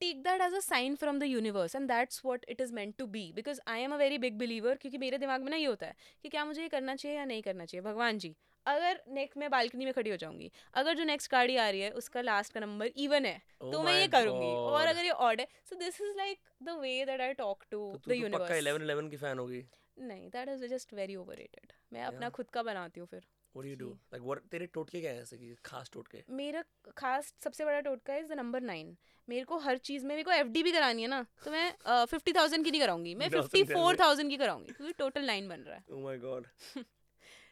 [0.00, 3.06] take that as a sign from the universe and that's what it is meant to
[3.12, 3.26] be.
[3.36, 5.94] Because I am a very big believer क्योंकि मेरे दिमाग में ना ये होता है
[6.22, 8.34] कि क्या मुझे ये करना चाहिए या नहीं करना चाहिए। भगवान जी
[8.66, 11.90] अगर नेक्स्ट मैं बालकनी में खड़ी हो जाऊँगी अगर जो नेक्स्ट गाड़ी आ रही है
[12.00, 15.40] उसका लास्ट का नंबर इवन है Oh तो मैं ये करूँगी। और अगर ये ऑड
[15.40, 18.86] है so this is like the way that I talk to the तो पक्का 11
[18.86, 19.64] 11 की फ़ैन होगी।
[19.98, 22.14] नहीं that is just very overrated मैं yeah.
[22.14, 23.90] अपना खुद का बनाती हूँ फिर। What do you do?
[23.90, 26.22] Ji. like what तेरे टोटके क्या है ऐसे कि खास टोटके?
[26.30, 26.62] मेरा
[26.96, 28.96] खास सबसे बड़ा टोटका इज़ द नंबर नाइन
[29.28, 32.32] मेरे को हर चीज़ में मेरे को एफ़ भी करानी है ना तो मैं फिफ्टी
[32.32, 35.76] थाउज़ेंड की नहीं कराऊँगी मैं फिफ्टी फोर। थाउज़ेंड की कराऊँगी क्योंकि टोटल नाइन बन रहा
[35.76, 36.52] है। Oh my god.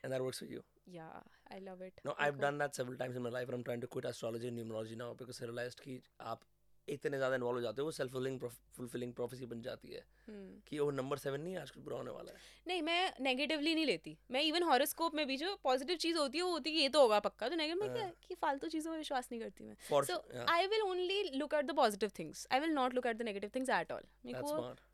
[0.05, 0.63] And that works for you?
[0.89, 1.07] या
[1.53, 3.49] I love it No, I've done that several times in my life.
[3.49, 6.41] and I'm trying to quit astrology and numerology now because I realized कि आप
[6.89, 8.41] इतने ज़्यादा involve हो जाते हो वो self फुलिंग
[8.77, 10.03] फुलफिलिंग प्रोफेसी बन जाती है
[10.69, 12.67] कि वो नंबर सेवन नहीं आज कुछ बुरा होने वाला है। Hmm.
[12.69, 16.45] नहीं मैं नेगेटिवली नहीं लेती। मैं इवन हॉरोस्कोप में भी जो पॉजिटिव चीज़ होती है
[16.45, 18.91] वो होती है ये तो होगा पक्का। तो नेगेटिव में क्या है। कि फालतू चीज़ों
[18.91, 22.47] में विश्वास नहीं करती मैं। So yeah, I will only look at the positive things
[22.53, 24.05] I will not look at the negative things at all.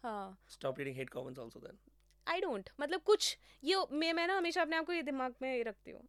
[0.03, 1.83] हाँ। Stop reading hate comments also then.
[2.27, 5.63] I don't मतलब कुछ, ये मैं मैं ना हमेशा अपने आप को ये दिमाग में
[5.65, 6.01] रखती हूँ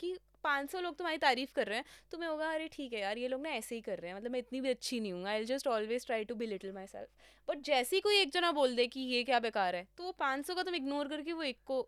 [0.00, 3.00] कि पाँच सौ लोग तुम्हारी तारीफ़ कर रहे हैं तो मैं होगा, अरे ठीक है
[3.00, 5.12] यार, ये लोग ना ऐसे ही कर रहे हैं मतलब मैं इतनी भी अच्छी नहीं
[5.12, 7.08] हूँ I just always try to be little myself
[7.48, 10.14] but जैसे ही कोई एक जना बोल दे कि ये क्या बेकार है तो वो
[10.22, 11.80] 500 का तुम इग्नोर करके वो एक को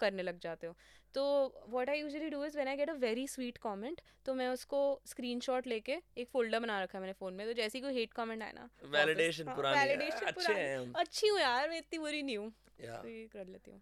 [0.00, 0.74] करने लग जाते हो।
[1.14, 1.22] तो
[1.68, 4.80] what I usually do is when I get a very sweet comment तो मैं उसको
[5.06, 8.12] स्क्रीनशॉट लेके एक फोल्डर बना रखा है मैंने फ़ोन में तो जैसे ही कोई हेट
[8.14, 13.02] कमेंट आए ना Validation हाँ, पुरानी अच्छे हैं। यार मैं इतनी बुरी नहीं हूँ। Yeah.
[13.02, 13.80] तो ये कर लेती हूँ।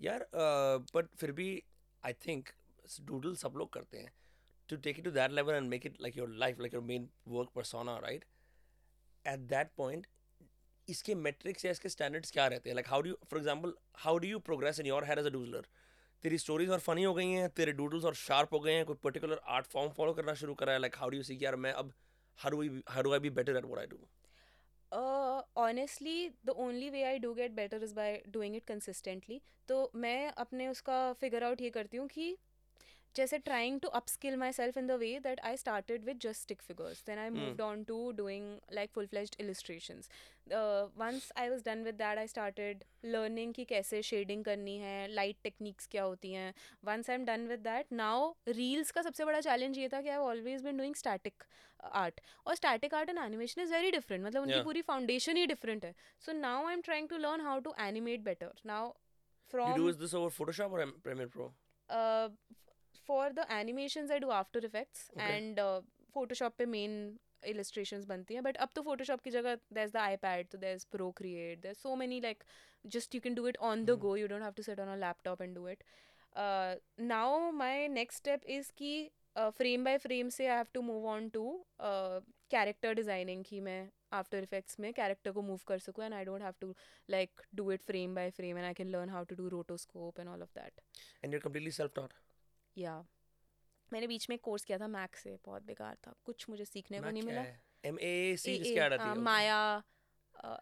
[0.00, 0.26] यार
[0.94, 1.50] बट फिर भी
[2.02, 2.48] आई थिंक
[3.02, 4.12] डूडल सब लोग करते हैं।
[4.68, 7.08] To take it to that level and make it like your life like your main
[7.28, 8.24] work persona right
[9.24, 10.06] at that point
[10.90, 12.74] इसके मेट्रिक्स या इसके स्टैंडर्ड्स क्या रहते हैं?
[12.74, 13.72] Like how do for example
[14.04, 15.66] how do you progress in your head as a doodler
[16.24, 18.96] तेरी stories और funny हो गई हैं, तेरे डूडल्स और शार्प हो गए हैं, कोई
[19.04, 20.78] पर्टिकुलर आर्ट फॉर्म फॉलो करना शुरू करा है?
[20.78, 21.92] Like how do you see यार मैं अब
[22.38, 24.06] do how do I be better at what I do
[25.56, 26.12] honestly,
[26.48, 29.38] the only way I do get better is by doing it consistently.
[29.68, 32.26] तो मैं अपने उसका फिगर आउट ये करती हूँ कि
[33.16, 37.02] जैसे trying to upskill myself in the way that I started with just stick figures
[37.06, 40.02] then I moved on to doing like full fledge illustration
[40.98, 45.36] once I was done with that I started learning की कैसे shading करनी है light
[45.44, 46.52] techniques क्या होती हैं.
[46.84, 50.08] Once I am done with that now reels का सबसे बड़ा चैलेंज ये था कि
[50.08, 51.44] I always been doing static
[51.80, 55.84] art और static art and animation is very different मतलब उनकी पूरी फाउंडेशन ही डिफरेंट
[55.84, 55.94] है.
[56.22, 58.92] So now I am trying to learn how to animate better now
[59.50, 60.72] from Photoshop
[63.10, 65.60] for the animation I do After Effects and
[66.14, 66.96] Photoshop पे main
[67.46, 70.86] illustration बनती हैं but अब तो फोटोशॉप की जगह द आई पैड तो there is
[71.18, 72.44] Procreate there so many like
[72.88, 74.96] just you can do it on the go you don't have to sit on a
[74.98, 75.84] laptop and do it
[77.06, 78.92] now my next step is की
[79.36, 81.44] frame by frame से I have to move on to
[82.50, 83.80] character designing की मैं
[84.12, 86.74] after effects में character को move कर सकूँ and I don't have to
[87.08, 90.28] like do it frame by frame and I can learn how to do rotoscope and
[90.28, 90.80] all of that
[91.24, 92.12] and you're completely self taught
[92.76, 93.04] या
[93.92, 97.10] मैंने बीच में course किया था max से बहुत बेकार था। कुछ मुझे सीखने को
[97.10, 97.42] नहीं मिला।
[97.84, 99.82] एम ए सी इसके आ रहा Maya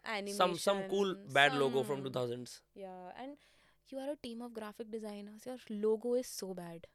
[0.07, 3.35] animation some some cool bad logo from 2000s या and
[3.89, 6.87] you are a team of graphic designers your logo is so bad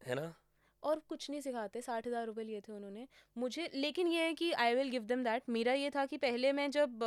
[0.00, 0.32] है ना?
[0.84, 4.50] और कुछ नहीं सिखाते साठ हज़ार रुपये लिए थे उन्होंने। मुझे लेकिन ये है कि
[4.54, 6.98] I will give them that मेरा ये था कि पहले मैं जब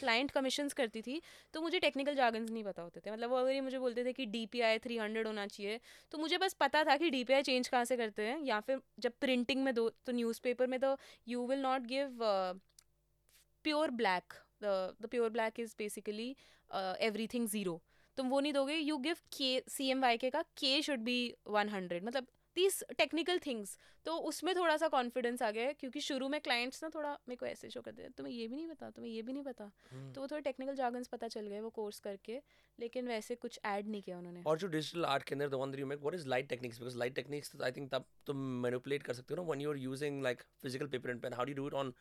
[0.00, 1.20] क्लाइंट uh, कमीशंस करती थी
[1.54, 4.12] तो मुझे टेक्निकल जागन्स नहीं पता होते थे। मतलब वो अगर ये मुझे बोलते थे
[4.12, 5.80] कि D P I three hundred होना चाहिए
[6.12, 8.60] तो मुझे बस पता था कि डी पी आई चेंज कहाँ से करते हैं। या
[8.60, 10.96] फिर जब प्रिंटिंग में दो तो न्यूज़पेपर में तो
[11.28, 12.18] you will not give
[13.64, 16.28] pure black the pure black is basically
[17.34, 17.80] everything zero
[18.18, 21.34] तुम वो नहीं दोगे you give K C M Y के का K should be
[21.48, 26.00] one hundred मतलब दीज टेक्निकल थिंग्स तो उसमें थोड़ा सा कॉन्फिडेंस आ गया है क्योंकि
[26.02, 28.90] शुरू में क्लाइंट्स ना थोड़ा मेरे को ऐसे शो करते तुम्हें ये भी नहीं पता
[28.90, 31.70] तुम्हें ये भी नहीं पता। हम्म। तो वो थोड़े टेक्निकल जागन्स पता चल गए वो
[31.72, 32.40] कोर्स करके
[32.78, 35.74] लेकिन वैसे कुछ ऐड नहीं किया उन्होंने। और जो डिजिटल आर्ट के अंदर the one
[35.78, 39.14] you make what is light techniques because light techniques I think तब तुम मैनिपुलेट कर
[39.14, 41.66] सकते हो ना when you are using like physical paper and pen how do do
[41.66, 41.92] it on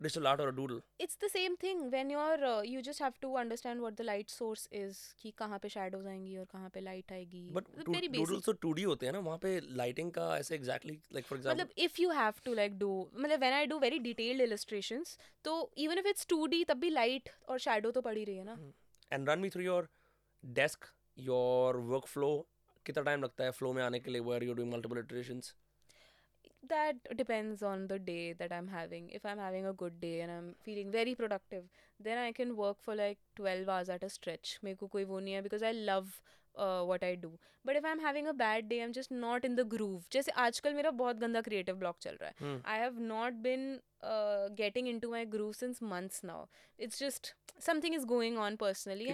[0.00, 3.32] digital art और doodle it's the same thing when you are you just have to
[3.34, 7.12] understand what the light source is कि कहाँ पे shadows आएँगी और कहाँ पे light
[7.12, 10.54] आएगी। But very doodles basic तो 2D होते हैं ना वहाँ पे लाइटिंग का ऐसे
[10.54, 13.78] एग्जैक्टली लाइक फॉर एग्जांपल मतलब if you have to like do मतलब when I do
[13.78, 18.24] very detailed illustrations तो इवन इफ़ इट्स 2D तब भी लाइट और शैडो तो पड़ी
[18.24, 18.58] रही है ना।
[19.12, 19.88] And run me through your
[20.44, 20.84] desk
[21.18, 22.30] your workflow
[22.86, 25.54] कितना टाइम लगता है फ्लो में आने के लिए where you doing multiple iterations
[26.67, 30.31] that depends on the day that i'm having if i'm having a good day and
[30.31, 31.63] i'm feeling very productive
[31.99, 35.19] then i can work for like 12 hours at a stretch मेरे को कोई वो
[35.19, 36.21] नहीं है because i love
[36.58, 37.28] what I do
[37.64, 40.32] but if I am having a bad day am just not in the groove जैसे
[40.44, 43.80] आजकल मेरा बहुत गंदा क्रिएटिव ब्लॉक चल रहा है। I have not been
[44.56, 46.46] getting into my groove since months now
[46.78, 49.04] it's just something is going on personally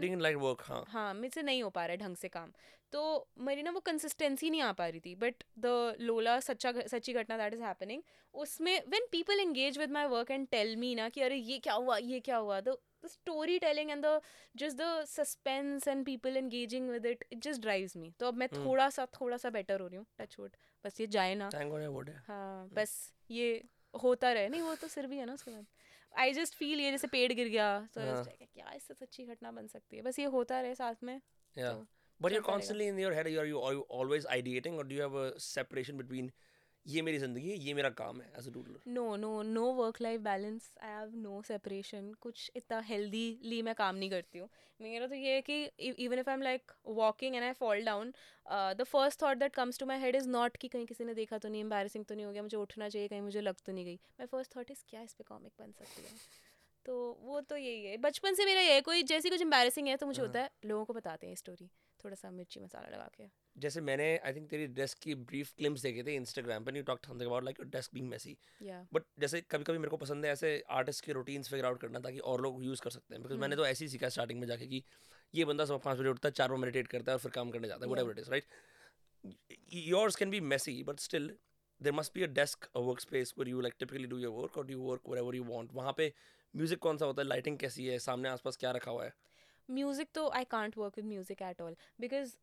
[0.63, 2.53] हाँ।, हाँ मेरे से नहीं हो पा रहा है ढंग से काम।
[2.93, 7.13] तो मेरी ना वो कंसिस्टेंसी नहीं आ पा रही थी। बट द लोला सच्चा सच्ची
[7.13, 8.03] घटना दैट इज़ हैपनिंग
[8.35, 11.75] उसमें when people engage with my work and tell me ना कि अरे ये क्या
[11.75, 12.81] हुआ ये क्या हुआ तो
[13.59, 14.21] storytelling and the
[14.55, 18.49] just the suspense and people engaging with it it just drives me तो अब मैं
[18.49, 18.65] Hmm.
[18.67, 21.71] थोड़ा सा थोड़ा सा बेटर हो रही हूँ टच वुड बस ये जाए ना थैंक
[21.73, 22.93] गॉड वुड है हाँ बस
[23.31, 23.49] ये
[23.95, 25.67] होता रहे नहीं वो तो सिर भी है ना उसके बाद
[26.13, 28.25] आई जस्ट फील ये जैसे पेड़ गिर गया तो I was हाँ.
[28.25, 31.21] like, क्या इससे सच्ची घटना बन सकती है बस ये होता रहे साथ में
[31.57, 31.73] Yeah.
[31.73, 31.87] तो
[32.21, 33.27] But you're constantly in your head.
[33.29, 36.29] Are you, are you always ideating, or do you have a separation between
[36.87, 40.01] ये मेरी ज़िंदगी है ये मेरा काम है as a doodler no no no work
[40.01, 44.49] life balance I have no separation कुछ इतना हेल्दीली मैं काम नहीं करती हूँ.
[44.81, 45.65] मेरा तो ये है कि
[46.05, 48.13] even if I am like walking and I fall down
[48.77, 51.39] the first thought that comes to my head is not कि कहीं किसी ने देखा
[51.39, 53.85] तो नहीं एम्बेरसिंग तो नहीं हो गया मुझे उठना चाहिए कहीं मुझे लग तो नहीं
[53.85, 53.95] गई.
[54.21, 56.11] माई फ़र्स्ट थॉट इज़ क्या इस पे कॉमिक बन सकती है?
[56.87, 57.97] तो वो तो यही है.
[57.99, 60.51] बचपन से मेरा ये है कोई जैसी कुछ एम्बेरसिंग है तो मुझे हाँ। होता है
[60.65, 61.71] लोगों को बताते हैं स्टोरी
[62.05, 63.25] थोड़ा सा मिर्ची मसाला लगा के।
[63.57, 67.05] जैसे मैंने आई थिंक तेरी डेस्क की ब्रीफ क्लिप्स देखे थे इंस्टाग्राम पर you talk
[67.07, 70.27] something about like your desk being messy या बट जैसे कभी कभी मेरे को पसंद
[70.27, 73.23] है ऐसे आर्टिस्ट के रूटीन्स फिगर आउट करना ताकि और लोग यूज़ कर सकते हैं।
[73.23, 74.83] बिकॉज़ मैंने तो ऐसे ही सीखा स्टार्टिंग में जाके कि
[75.35, 77.51] ये बंदा सुबह पाँच बजे उठता है चार बार मेडिटेट करता है और फिर काम
[77.51, 77.93] करने जाता है.
[77.93, 78.45] What it is right
[79.75, 81.31] yours can be messy but still
[81.81, 84.59] there must be a desk a work space where you like typically do your work
[84.59, 86.13] और do work wherever you want वहाँ पे
[86.55, 87.29] म्यूज़िक कौन सा होता है?
[87.29, 87.99] Lighting कैसी है?
[87.99, 89.13] सामने आसपास क्या रखा हुआ है?
[89.73, 92.35] म्यूज़िक तो I can't work with music at all because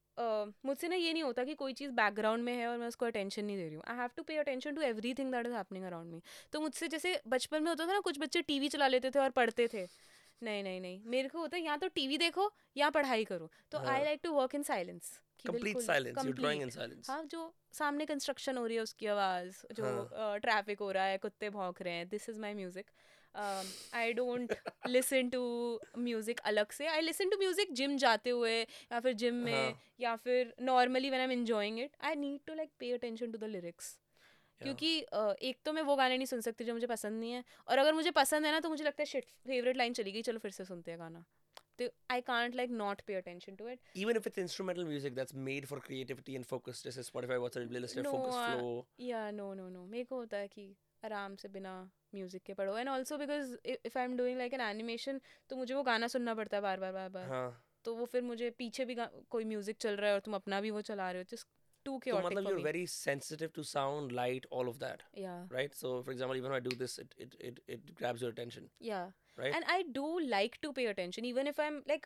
[0.66, 3.46] मुझसे ना ये नहीं होता कि कोई चीज़ बैकग्राउंड में है और मैं उसको अटेंशन
[3.46, 3.84] नहीं दे रही हूँ.
[3.88, 4.82] I have to pay attention to
[5.14, 6.22] everything that is happening around me
[6.54, 9.30] तो मुझसे जैसे बचपन में होता था ना कुछ बच्चे टीवी चला लेते थे और
[9.32, 9.88] पढ़ते थे.
[10.42, 11.00] नहीं नहीं नहीं.
[11.06, 13.50] मेरे को होता है या तो टीवी देखो या पढ़ाई करो.
[13.72, 14.04] तो I.
[14.04, 18.58] Like to work in silence complete silence you drawing in silence हाँ जो सामने कंस्ट्रक्शन
[18.58, 22.08] हो रही है उसकी आवाज़ जो हाँ। ट्रैफ़िक हो रहा है कुत्ते भौंक रहे हैं
[22.10, 22.92] this is my music
[23.36, 24.54] I don't
[24.88, 25.42] listen to
[25.98, 29.80] music अलग से। I listen to music gym जाते हुए या फिर जिम में हाँ।
[30.02, 33.38] या फिर normally when I am enjoying it I need to like pay attention to
[33.38, 33.98] the lyrics
[34.62, 34.98] क्योंकि
[35.50, 37.94] एक तो मैं वो गाने नहीं सुन सकती जो मुझे पसंद नहीं है और अगर
[37.94, 40.52] मुझे पसंद है ना तो मुझे लगता है शिट फेवरेट लाइन चली गई चलो फिर
[40.52, 41.24] से सुनते हैं गाना।
[41.80, 45.38] तो I can't like not pay attention to it even if it's instrumental music that's
[45.46, 47.04] made for creativity and focus जैसे
[47.38, 50.66] what's a playlist है focus uh, या नो नो नो मेरे को होता है कि
[51.04, 51.74] आराम से बिना
[52.16, 52.78] म्यूज़िक के पढ़ो.
[52.78, 56.34] And also because if I am doing like an animation तो मुझे वो गाना सुनना
[56.36, 58.96] पड़ता है बार बार बार बार तो वो फिर मुझे पीछे भी
[59.30, 61.26] कोई म्यूज़िक चल रहा है और तुम अपना भी वो चला रहे हो.
[61.32, 61.48] जस्ट
[61.86, 65.36] टू के ऑटिक मतलब you are very sensitive to sound light all of that या
[65.52, 68.70] right so for example even I do this it it it it grabs your attention
[68.82, 69.02] या
[69.40, 72.06] right and I do like to pay attention even if I am like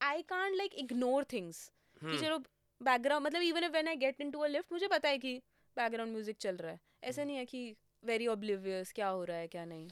[0.00, 1.66] I can't like ignore things
[2.02, 2.38] कि चलो
[2.80, 5.36] background मतलब even when I get into a lift मुझे पता है कि
[5.76, 6.80] background music चल रहा है.
[7.04, 9.88] ऐसा नहीं है कि वेरी ऑब्लिवियस क्या हो रहा है क्या नहीं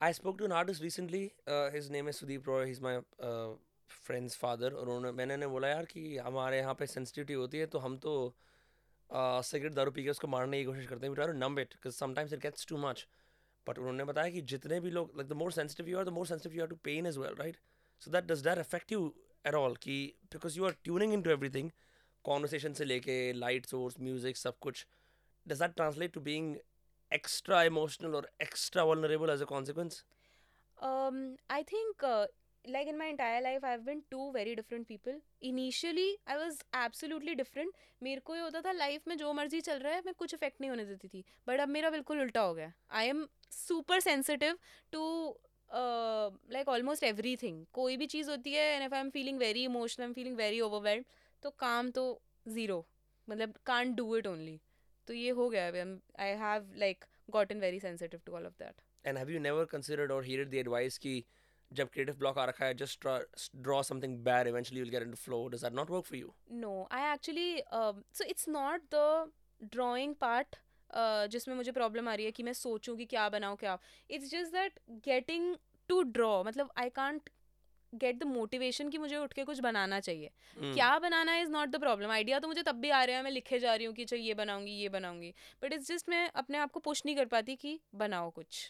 [0.00, 1.20] I spoke to an artist recently.
[1.46, 2.74] Uh, his name is Sudeep Roy.
[3.20, 3.48] Uh,
[4.00, 4.70] friend's father.
[4.72, 8.12] और उन्होंने मैंने बोला यार कि हमारे यहाँ पे सेंसिटिविटी होती है तो हम तो
[9.10, 12.66] सिगरेट दारू पी के उसको मारने की कोशिश करते हैं numb it sometimes it gets
[12.66, 13.06] too much
[13.66, 16.26] but उन्होंने बताया कि जितने भी लोग like the more sensitive you are the more
[16.26, 17.56] sensitive you are to pain as well right
[18.02, 19.12] so that does that affect you
[19.46, 19.96] at all कि
[20.32, 21.70] because you are tuning into everything
[22.24, 24.86] conversation से लेके light source music सब कुछ
[25.46, 26.56] does that translate to being
[27.10, 30.04] extra emotional or extra vulnerable as a consequence?
[30.78, 32.26] Um i think uh,
[32.64, 35.14] like in my entire life i've been two very different people.
[35.42, 37.74] Initially i was absolutely different.
[38.02, 40.60] मेरे को ये होता था life में जो मर्ज़ी चल रहा है मैं कुछ इफ़ेक्ट
[40.60, 41.24] नहीं होने देती थी.
[41.48, 44.58] बट अब मेरा बिल्कुल उल्टा हो गया I am super sensitive
[44.92, 45.04] to
[46.52, 47.02] like almost
[47.36, 50.14] everything कोई भी चीज़ होती है and if I am feeling very emotional I am
[50.14, 51.04] feeling very overwhelmed
[51.42, 52.04] तो काम तो
[52.48, 52.84] ज़ीरो
[53.28, 54.58] मतलब कांट डू इट ओनली
[55.08, 55.80] तो ये हो गया अभी।
[56.22, 59.64] I have like got in very sensitive to all of that and have you never
[59.64, 61.24] considered और हियर द एडवाइस कि
[61.72, 63.08] जब क्रिएटिव ब्लॉक आ रखा है just
[63.56, 66.32] draw something bad eventually you will get into flow does that not work for you
[66.50, 67.62] no I actually
[68.14, 69.32] so it's not the
[69.64, 70.56] drawing part
[71.30, 73.78] जिसमें मुझे problem आ रही है कि मैं सोचूं कि क्या बनाऊँ क्या?
[74.10, 75.56] It's just that getting
[75.88, 77.30] to draw मतलब I can't
[77.94, 80.74] get the motivation कि मुझे उठ के कुछ बनाना चाहिए। Hmm.
[80.74, 83.30] क्या बनाना is not the problem idea तो मुझे तब भी आ रहा है मैं
[83.30, 86.58] लिखे जा रही हूँ कि चल ये बनाऊँगी ये बनाऊँगी। बट इट्स जस्ट मैं अपने
[86.58, 88.62] आप को पुश नहीं कर पाती कि बनाओ कुछ।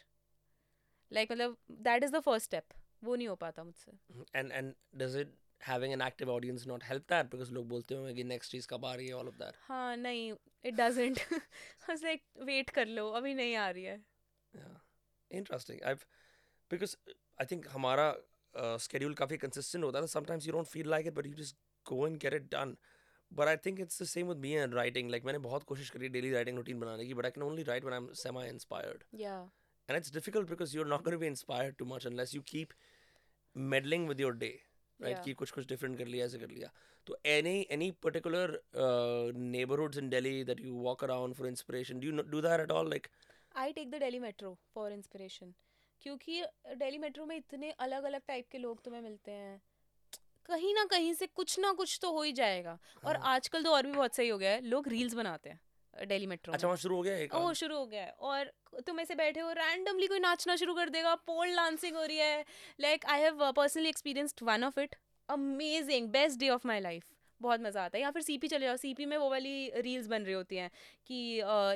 [1.12, 3.92] लाइक मतलब that is the first step वो नहीं हो पाता मुझसे।
[4.34, 7.30] And and does it having an active audience not help that?
[7.30, 9.62] Because लोग बोलते होंगे कि next चीज़ कब आ रही है all of that.
[9.68, 10.32] हाँ नहीं
[10.64, 11.20] इट डजेंट
[11.90, 14.02] लाइक वेट कर लो अभी नहीं आ रही है।
[14.52, 14.76] Yeah.
[15.30, 15.80] Interesting.
[15.88, 16.04] I've
[16.70, 16.92] because
[17.38, 18.04] I think हमारा
[18.54, 21.56] uh, schedule काफ़ी consistent होता है sometimes you don't feel like it but you just
[21.92, 22.76] go and get it done
[23.32, 26.10] but I think it's the same with me and writing like मैंने बहुत कोशिश करी
[26.12, 29.36] daily writing routine बनाने की but I can only write when I'm semi inspired या
[29.88, 32.72] and it's difficult because you're not going to be inspired too much unless you keep
[33.56, 34.54] meddling with your day
[35.00, 35.22] right Yeah.
[35.24, 36.70] कि कुछ कुछ different कर लिया ऐसे कर लिया
[37.06, 38.44] तो any any particular
[38.84, 42.64] uh, neighborhoods in Delhi that you walk around for inspiration do you not do that
[42.68, 43.10] at all like
[43.56, 45.52] I take the daily metro for inspiration
[46.02, 46.42] क्योंकि
[46.74, 49.60] डेली मेट्रो में इतने अलग अलग टाइप के लोग तुम्हें मिलते हैं।
[50.48, 53.70] कहीं ना कहीं से कुछ ना कुछ तो हो ही जाएगा। और हाँ। आजकल तो
[53.70, 55.60] और भी बहुत सही हो गया है लोग रील्स बनाते हैं
[56.08, 58.52] डेली मेट्रो अच्छा शुरू हो गया एक ओ शुरू हो गया है। और
[58.86, 62.44] तुम ऐसे बैठे हो रैंडमली कोई नाचना शुरू कर देगा पोल डांसिंग हो रही है।
[62.80, 64.94] Like I have personally experienced one of it
[65.28, 67.04] amazing best day of my life
[67.40, 70.22] बहुत मज़ा आता है। या फिर सीपी चले जाओ सीपी में वो वाली रील्स बन
[70.22, 70.70] रही होती हैं।
[71.10, 71.18] कि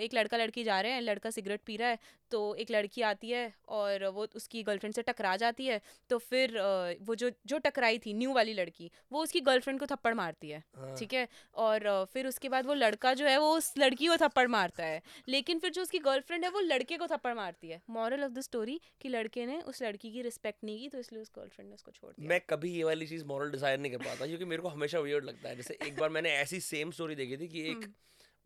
[0.04, 1.98] एक लड़का लड़की जा रहे हैं लड़का सिगरेट पी रहा है
[2.30, 6.56] तो एक लड़की आती है और वो उसकी गर्लफ्रेंड से टकरा जाती है तो फिर
[7.02, 10.62] वो जो जो टकराई थी न्यू वाली लड़की वो उसकी गर्लफ्रेंड को थप्पड़ मारती है
[10.76, 11.28] हाँ, ठीक है?
[11.54, 15.02] और फिर उसके बाद वो लड़का जो है वो उस लड़की को थप्पड़ मारता है
[15.28, 18.40] लेकिन फिर जो उसकी गर्लफ्रेंड है वो लड़के को थप्पड़ मारती है। मॉरल ऑफ़ द
[18.40, 21.74] स्टोरी कि लड़के ने उस लड़की की रिस्पेक्ट नहीं की तो इसलिए उस गर्लफ्रेंड ने
[21.74, 24.62] उसको छोड़ दिया। मैं कभी ये वाली चीज़ मॉरल डिसाइड नहीं कर पाता क्योंकि मेरे
[24.62, 27.62] को हमेशा वियर्ड लगता है जैसे एक बार मैंने ऐसी सेम स्टोरी देखी थी कि
[27.70, 27.92] एक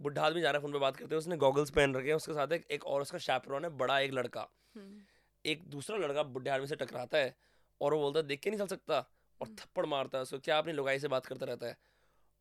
[0.02, 2.14] बुढ़ा आदमी जा रहा है फ़ोन पे बात करते हुए उसने गॉगल्स पहन रखे हैं
[2.14, 5.00] उसके साथ एक, एक और उसका शैपरॉन है बड़ा एक लड़का। हम्म,
[5.46, 7.36] एक दूसरा लड़का बुढ़े आदमी से टकराता है
[7.80, 10.58] और वो बोलता है देख के नहीं चल सकता। और थप्पड़ मारता है उसको क्या
[10.58, 11.76] अपनी लुगाई से बात करता रहता है?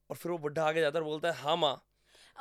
[0.09, 1.83] और फिर वो बुढ़ा आगे जाता है और बोलता है हाँ माँ।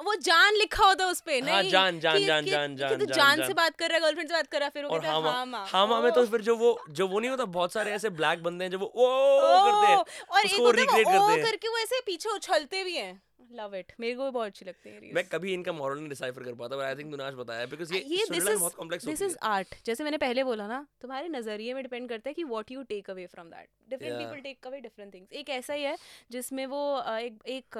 [0.04, 1.70] वो जान लिखा होता है उस पे हाँ, नहीं?
[1.70, 3.94] जान, जान, कि- जान, कि- जान, कि जान, तू जान, जान से बात कर रहा
[3.94, 6.02] है गर्लफ्रेंड से बात कर रहा है फिर वो है हाँ हाँ माँ। हाँ माँ
[6.02, 8.72] में तो फिर जो वो जो वो नहीं होता बहुत सारे ऐसे ब्लैक बंदे हैं
[8.72, 12.00] जो वो ओ करते हैं और एक उसको है ओ करते हैं। करके वो ऐसे
[12.00, 13.22] पीछे उछलते भी हैं।
[13.54, 15.24] लव इट मेरे को भी बहुत अच्छी लगती है मैं.
[15.28, 18.24] कभी इनका मॉरल नहीं डिसाइफर कर पाता बट आई थिंक आज बताया बिकॉज़ ये ये
[18.30, 21.82] दिस इज़ बहुत कॉम्प्लेक्स दिस इज़ आर्ट जैसे मैंने पहले बोला ना तुम्हारे नज़रिए में
[21.82, 24.14] डिपेंड करता है कि what you take away from that different.
[24.14, 25.96] People take away different things एक ऐसा ही है
[26.30, 27.78] जिसमें वो एक एक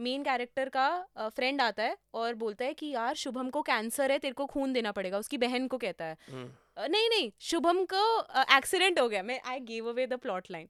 [0.00, 0.88] मेन कैरेक्टर का
[1.28, 4.72] फ्रेंड आता है और बोलता है कि यार शुभम को कैंसर है तेरे को खून
[4.72, 5.18] देना पड़ेगा.
[5.18, 8.20] उसकी बहन को कहता है। हम्म, नहीं नहीं शुभम को
[8.56, 10.68] एक्सीडेंट हो गया। मैं I give away the plot line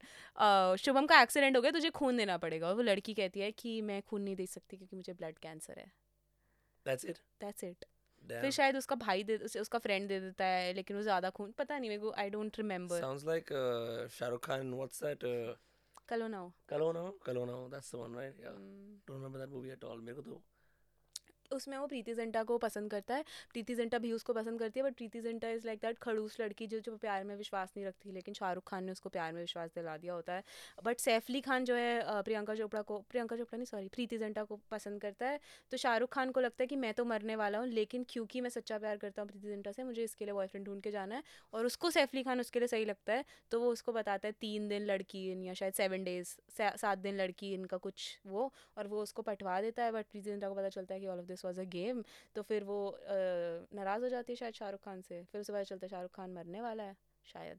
[0.76, 3.80] Shubham का एक्सीडेंट हो गया तुझे खून देना पड़ेगा। और वो लड़की कहती है कि
[3.80, 5.92] मैं खून नहीं दे सकती क्योंकि मुझे ब्लड कैंसर है।
[6.88, 7.18] That's it?
[7.40, 7.84] दैट्स इट
[8.40, 11.52] फिर शायद उसका भाई दे उसे- उसका फ्रेंड दे देता है लेकिन वो ज़्यादा खून
[11.52, 15.56] पता नहीं मेरे को I don't remember sounds like uh, Shahrukh Khan what's that uh,
[16.08, 18.36] कलो ना हो। Kalonao Kalonao that's the one right?
[18.36, 18.48] Yeah.
[18.48, 19.98] Hmm, don't remember that movie at all.
[19.98, 20.42] मेरे को तो
[21.52, 24.84] उसमें वो प्रीति जिंटा को पसंद करता है। प्रीति जिंटा भी उसको पसंद करती है
[24.86, 28.12] but Preity Zinta is like that खड़ूस लड़की जो जो प्यार में विश्वास नहीं रखती,
[28.12, 30.44] लेकिन शाहरुख खान ने उसको प्यार में विश्वास दिला दिया होता है।
[30.84, 34.44] बट सैफ अली खान जो है प्रियंका चोपड़ा को, प्रियंका चोपड़ा नहीं सॉरी प्रीति जिंटा
[34.44, 35.40] को पसंद करता है।
[35.72, 38.50] तो शाहरुख खान को लगता है कि मैं तो मरने वाला हूँ, लेकिन क्योंकि मैं
[38.50, 41.22] सच्चा प्यार करता हूँ प्रीति जिंटा से, मुझे इसके लिए बॉयफ्रेंड ढूंढ के जाना है।
[41.52, 44.32] और उसको सैफ अली खान उसके लिए सही लगता है तो वो उसको बताता है,
[44.40, 49.02] तीन दिन लड़की या शायद सेवन डेज़ सात दिन लड़की इनका कुछ वो, और वो
[49.02, 51.41] उसको पटवा देता है। बट प्रीति जिंटा को पता चलता है कि all of this
[51.44, 52.78] was a game तो फिर वो
[53.74, 56.32] नाराज़ हो जाती है शायद शाहरुख खान से फिर उसके बाद चलता है शाहरुख खान
[56.32, 56.96] मरने वाला है
[57.32, 57.58] शायद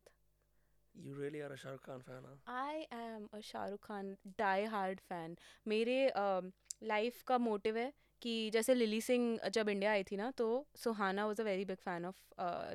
[0.96, 2.36] you really are a Shahrukh Khan fan huh?
[2.48, 5.36] I am a Shah Shahrukh Khan die hard fan.
[5.68, 6.12] मेरे
[6.84, 7.94] लाइफ का मोटिव है
[8.24, 10.46] कि जैसे लिली सिंह जब इंडिया आई थी ना तो
[10.84, 12.20] Suhana was a very big fan of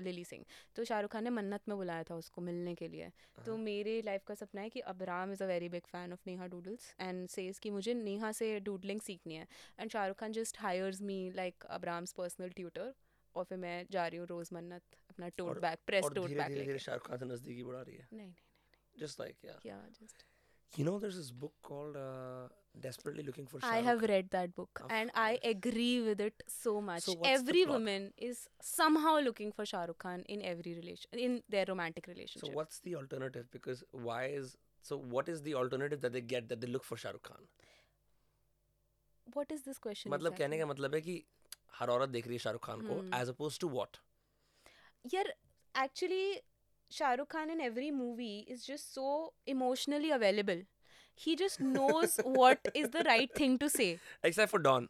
[0.02, 0.44] Lily Singh.
[0.76, 3.11] तो शाहरुख खान ने मन्नत में बुलाया था उसको मिलने के लिए।
[3.44, 6.22] तो हाँ। मेरे लाइफ का सपना है कि Abram is a very big fan of
[6.26, 9.46] Neha Doodles and says कि मुझे नेहा से डूडलिंग सीखनी है।
[9.78, 12.92] And Shahrukh Khan just hires me like Abram's personal tutor
[13.34, 17.08] और फिर मैं जा रही हूँ रोज़ मन्नत अपना tote bag press tote bag Shahrukh
[17.08, 18.46] Khan से नजदीकी बढ़ा रही है। नहीं नहीं
[18.96, 19.61] just like yeah.
[19.62, 20.24] क्या just
[20.72, 22.46] you know there's this book called uh,
[22.83, 26.43] desperately looking for I Shahrukh have read that book Of and I agree with it
[26.53, 27.03] so much.
[27.03, 27.73] So what's the every plot?
[27.79, 32.47] woman is somehow looking for Shah Rukh Khan in every relation in their romantic relationship.
[32.49, 34.55] so what's the alternative because why is
[34.89, 37.45] so what is the alternative that they get that they look for Shahrukh Khan
[39.33, 40.12] what is this question?
[40.12, 40.59] मतलब कहने exactly?
[40.59, 41.23] का मतलब है कि
[41.79, 44.01] हर औरत देख रही है शाहरुख खान को हम्म। as opposed to what
[45.12, 45.29] Yeah,
[45.75, 46.41] actually,
[46.97, 49.07] Shah Rukh Khan in every movie is just so
[49.53, 50.62] emotionally available.
[51.20, 53.90] He just knows what is the right thing to say.
[54.28, 54.88] except for Dawn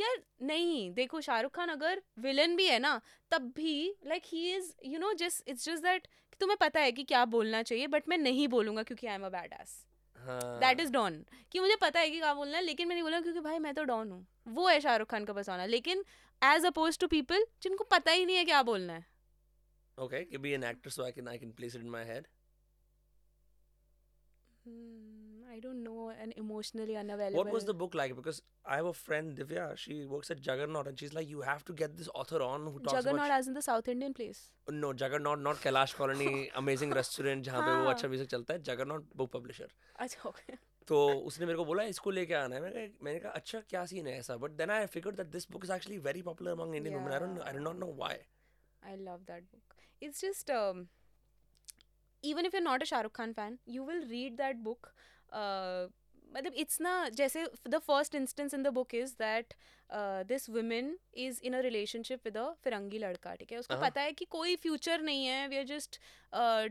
[0.00, 3.74] यार नहीं देखो शाहरुख खान अगर विलन भी है ना तब भी
[4.06, 6.08] like he is you know just it's just that
[6.40, 9.28] तुम्हें पता है कि क्या बोलना चाहिए बट मैं नहीं बोलूँगा क्योंकि I am a
[9.28, 9.74] bad ass
[10.62, 13.20] that is Don कि मुझे पता है कि क्या बोलना है लेकिन मैं नहीं बोला
[13.20, 16.04] क्योंकि भाई मैं तो डॉन हूँ। वो है शाहरुख खान का बसाना लेकिन
[16.44, 19.04] एज अपोज टू पीपल जिनको पता ही नहीं है क्या बोलना है।
[19.98, 22.04] Okay give me an actor so I can I can place it in my
[24.66, 25.06] head
[25.50, 28.94] I don't know an emotionally unavailable what was the book like because I have a
[28.96, 32.40] friend Divya she works at Juggernaut and she's like you have to get this author
[32.46, 34.42] on who talks Juggernaut about as in the South Indian place
[34.76, 38.62] no Juggernaut not Kailash Colony amazing restaurant जहाँ पे वो हाँ। अच्छा music चलता है
[38.70, 40.58] Juggernaut book publisher अच्छा okay.
[40.88, 40.98] तो
[41.28, 44.06] उसने मेरे को बोला इसको लेके आना है मैंने कहा मैंने कहा अच्छा क्या सीन
[44.06, 46.96] है ऐसा but then I figured that this book is actually very popular among Indian
[46.96, 48.24] women I don't I do not know why
[48.82, 49.72] I love that book.
[50.00, 50.50] It's just
[52.28, 54.90] even if you not a Shahrukh Khan fan you will read that book
[56.32, 59.54] मतलब it's ना जैसे the first instance in the book is that
[60.28, 63.88] this women is in a relationship with a फिरंगी लड़का ठीक है उसको uh-huh.
[63.88, 66.00] पता है कि कोई फ्यूचर नहीं है we are just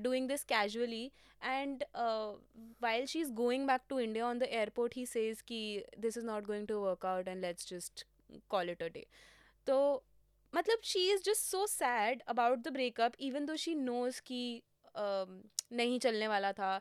[0.02, 1.06] doing this casually
[1.41, 1.84] and
[2.82, 5.62] while she is going back to India on the airport he says कि
[6.00, 8.06] this is not going to work out and let's just
[8.50, 9.06] call it a day
[9.68, 9.80] तो
[10.54, 14.46] मतलब she is just so sad about the breakup even though she knows की
[14.98, 16.78] नहीं चलने वाला था।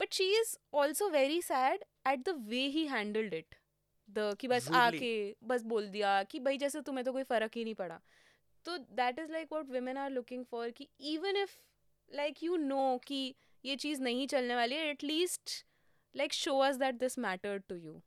[0.00, 3.54] But she is also very sad at the way he handled it
[4.08, 7.64] the कि बस आके बस बोल दिया कि भाई जैसे तुम्हें तो कोई फ़र्क ही
[7.64, 8.00] नहीं पड़ा।
[8.66, 11.56] तो that is like what women are looking for कि even if
[12.08, 15.64] like you know कि ये चीज़ नहीं चलने वाली है at least
[16.14, 18.00] like show us that this matter to you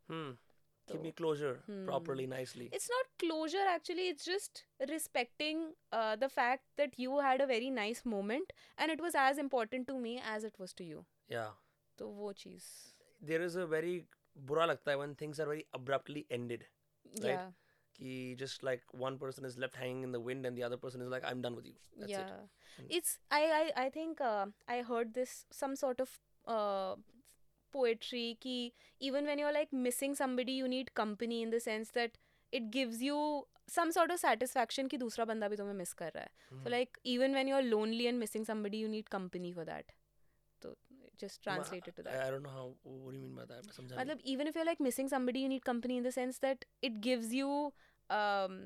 [0.88, 1.84] give तो- me closure Hmm.
[1.90, 5.62] properly nicely it's not closure actually it's just respecting
[5.98, 9.86] uh, the fact that you had a very nice moment and it was as important
[9.92, 11.04] to me as it was to you
[11.36, 11.52] yeah
[11.98, 12.68] तो वो चीज
[13.30, 13.94] there is a very
[14.50, 17.30] बुरा लगता है when things are very abruptly ended Right.
[17.30, 17.50] yeah
[17.98, 21.04] कि just like one person is left hanging in the wind and the other person
[21.06, 24.22] is like I'm done with you that's yeah it And- it's I I I think
[24.28, 26.14] uh, I heard this some sort of
[26.54, 26.94] uh,
[27.77, 28.55] poetry कि
[29.09, 32.17] even when you're like missing somebody you need company in the sense that
[32.59, 33.17] it gives you
[33.73, 36.71] some sort of satisfaction कि दूसरा बंदा भी तुम्हें miss कर रहा है so Hmm.
[36.75, 39.93] like even when you're lonely and missing somebody you need company for that
[40.63, 40.71] so
[41.23, 44.21] just translated to that I, don't know how what do you mean by that मतलब
[44.35, 47.35] even if you're like missing somebody you need company in the sense that it gives
[47.41, 47.51] you
[48.21, 48.57] um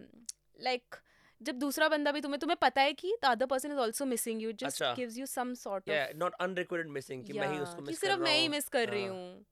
[0.69, 1.01] like
[1.43, 4.65] जब दूसरा बंदा भी तुम्हें तुम्हें पता है कि is also missing you it just
[4.65, 7.99] अच्छा। gives you some sort yeah of not unrequited missing कि मैं ही उसको मिस
[7.99, 9.45] सिर्फ़ कर मैं रहा ही हूँ मिस कर रही हाँ। हूँ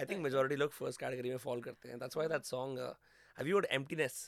[0.00, 2.92] I think majority लोग first category में fall करते हैं that's why that song uh,
[3.38, 4.20] have you heard emptiness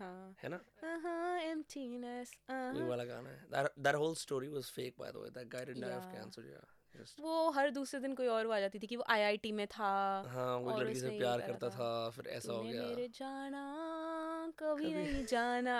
[0.00, 2.88] हाँ है ना uh-huh, emptiness वही uh-huh.
[2.88, 5.86] वाला गाना है that that whole story was fake by the way that guy didn't
[5.86, 6.64] die of Yeah.
[6.96, 9.66] Just वो हर दूसरे दिन कोई और वो आ जाती थी कि वो आईआईटी में
[9.66, 13.64] था हाँ वो लड़की से प्यार करता था। था फिर ऐसा हो गया। मेरे जाना
[14.58, 15.78] कभी कभी- नहीं जाना।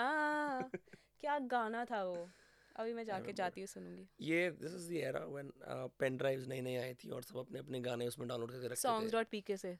[1.21, 2.29] क्या गाना था वो।
[2.75, 5.51] अभी मैं जाके जाती हूँ सुनूँगी। ये this is the era when
[5.99, 8.87] pen drives नई नई आई थी और सब अपने अपने गाने उसमें डाउनलोड करके रखते
[8.87, 9.77] songs थे। dot pk से।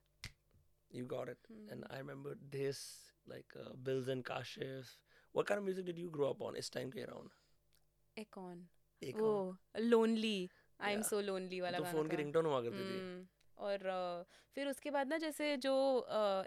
[0.91, 1.11] It.
[1.11, 1.69] Hmm.
[1.71, 2.81] and I remember this
[3.27, 4.91] like uh, Bills and Kashif.
[5.35, 6.55] What kind of music did you grow up on?
[6.55, 7.29] इस time के around
[8.17, 8.61] एक on
[9.19, 10.49] वो lonely
[10.79, 13.25] I am so lonely वाला तो phone की ringtone हुआ करती थी। हम्म,
[13.57, 15.73] और फिर उसके बाद ना जैसे जो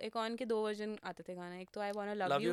[0.03, 2.53] एक ऑन के दो वर्जन आते थे गाना एक तो I want love love you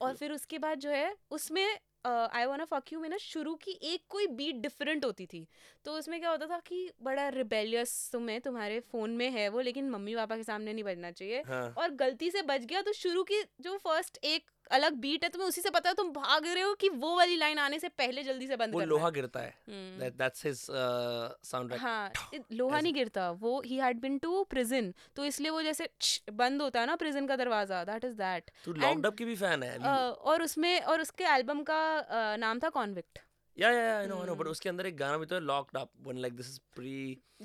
[0.00, 3.78] और फिर उसके बाद जो है उसमें आई वांट फक यू में ना शुरू की
[3.82, 5.46] एक कोई बीट डिफरेंट होती थी।
[5.84, 9.90] तो उसमें क्या होता था कि बड़ा रिबेलियस तुम्हें तुम्हारे फ़ोन में है वो लेकिन
[9.90, 13.22] मम्मी पापा के सामने नहीं बजना चाहिए। हाँ। और गलती से बच गया तो शुरू
[13.22, 16.62] की जो फ़र्स्ट एक अलग बीट है तुम्हें उसी से पता है तुम भाग रहे
[16.62, 19.54] हो कि वो वाली लाइन आने से पहले जल्दी से बंद वो लोहा गिरता है।
[19.68, 22.12] हम्म। that that's his uh, हाँ
[22.52, 25.88] लोहा नहीं गिरता वो he had been to prison तो इसलिए वो जैसे
[26.32, 28.72] बंद होता है ना प्रिजन का दरवाज़ा दैट इज़ दैट तू
[29.04, 31.93] अप की भी फ़ैन है और उसमें और उसके एल्बम का
[32.38, 33.18] नाम था कॉन्विक्ट।
[33.56, 34.46] या या I know I know but.
[34.46, 36.96] उसके अंदर एक गाना भी तो है locked up when like this is pre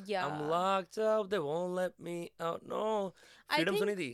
[0.07, 2.87] या I'm locked up they won't let me out no
[3.49, 4.09] freedom सुनी थी?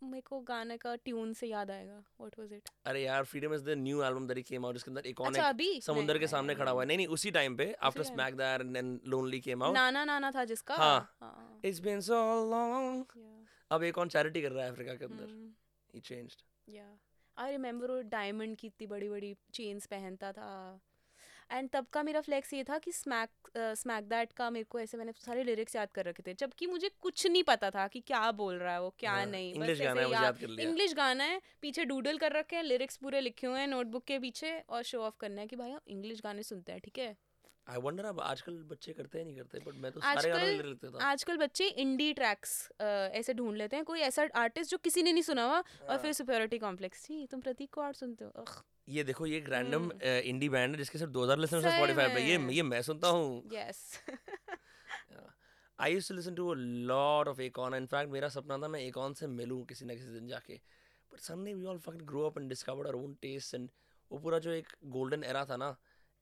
[0.00, 3.64] मेरे को गाने का ट्यून से याद आएगा व्हाट वाज इट अरे यार freedom is
[3.64, 5.80] the new album that came out जिसके अंदर एक अच्छा अभी?
[5.80, 8.74] समुंदर के सामने खड़ा हुआ है। नहीं। नहीं उसी टाइम पे after Smack That and
[8.74, 10.74] then Lonely came out नाना नाना था जिसका?
[10.76, 12.14] हाँ। हाँ, इट्स बीन सो
[12.50, 13.18] लॉन्ग
[13.70, 15.28] अब एक और चैरिटी कर रहा है अफ्रीका के अंदर।
[15.94, 16.86] ही चेंज्ड या
[17.42, 20.80] आई रिमेम्बर वो डायमंड की इतनी बड़ी बड़ी चेन्स पहनता था।
[21.52, 23.30] एंड तब का मेरा फ्लैक्स ये था कि स्मैक
[23.78, 26.90] स्मैक दैट का मेरे को ऐसे मैंने सारे लिरिक्स याद कर रखे थे जबकि मुझे
[27.00, 30.00] कुछ नहीं पता था कि क्या बोल रहा है वो क्या नहीं इंग्लिश हाँ, गाना
[30.02, 33.46] है याद कर लिया। इंग्लिश गाना है पीछे डूडल कर रखे हैं लिरिक्स पूरे लिखे
[33.46, 36.42] हुए हैं नोटबुक के पीछे और शो ऑफ़ करना है कि भाई हम इंग्लिश गाने
[36.42, 37.16] सुनते हैं ठीक है?
[37.66, 40.62] आई वंडर अब आजकल बच्चे करते हैं नहीं करते बट मैं तो सारे गाने ले
[40.62, 42.50] लेते था। आजकल बच्चे इंडी ट्रैक्स
[42.80, 45.98] ऐसे ढूंढ लेते हैं। कोई ऐसा आर्टिस्ट जो किसी ने नहीं सुना हुआ और हाँ।
[45.98, 48.44] फिर सुपेरिटी कॉम्प्लेक्स जी तुम प्रतीक को आर्ट सुनते हो?
[48.88, 52.20] ये देखो ये एक रैंडम। इंडी बैंड है जिसके सिर्फ़ 2000 लिसनर्स हैं स्पॉटिफाई पे।
[52.22, 53.78] ये ये मैं सुनता हूँ। Yes.
[55.78, 56.54] I used to listen to a
[56.88, 60.26] lot of Akon in fact मेरा सपना था मैं एकॉन से मिलूं किसी ना किसी दिन
[60.28, 60.54] जाके।
[61.12, 63.68] But suddenly we all fucking grow up and discovered our own taste and
[64.10, 65.74] वो पूरा जो एक गोल्डन एरा था ना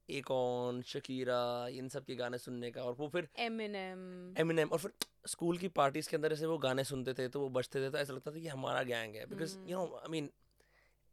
[0.09, 1.43] एकॉन शकीरा
[1.73, 4.93] इन सब के गाने सुनने का और वो फिर Eminem एमिनेम और फिर
[5.27, 7.99] स्कूल की पार्टीज़ के अंदर ऐसे वो गाने सुनते थे तो वो बजते थे तो
[7.99, 10.31] ऐसा लगता था कि हमारा गैंग है। Because you know I mean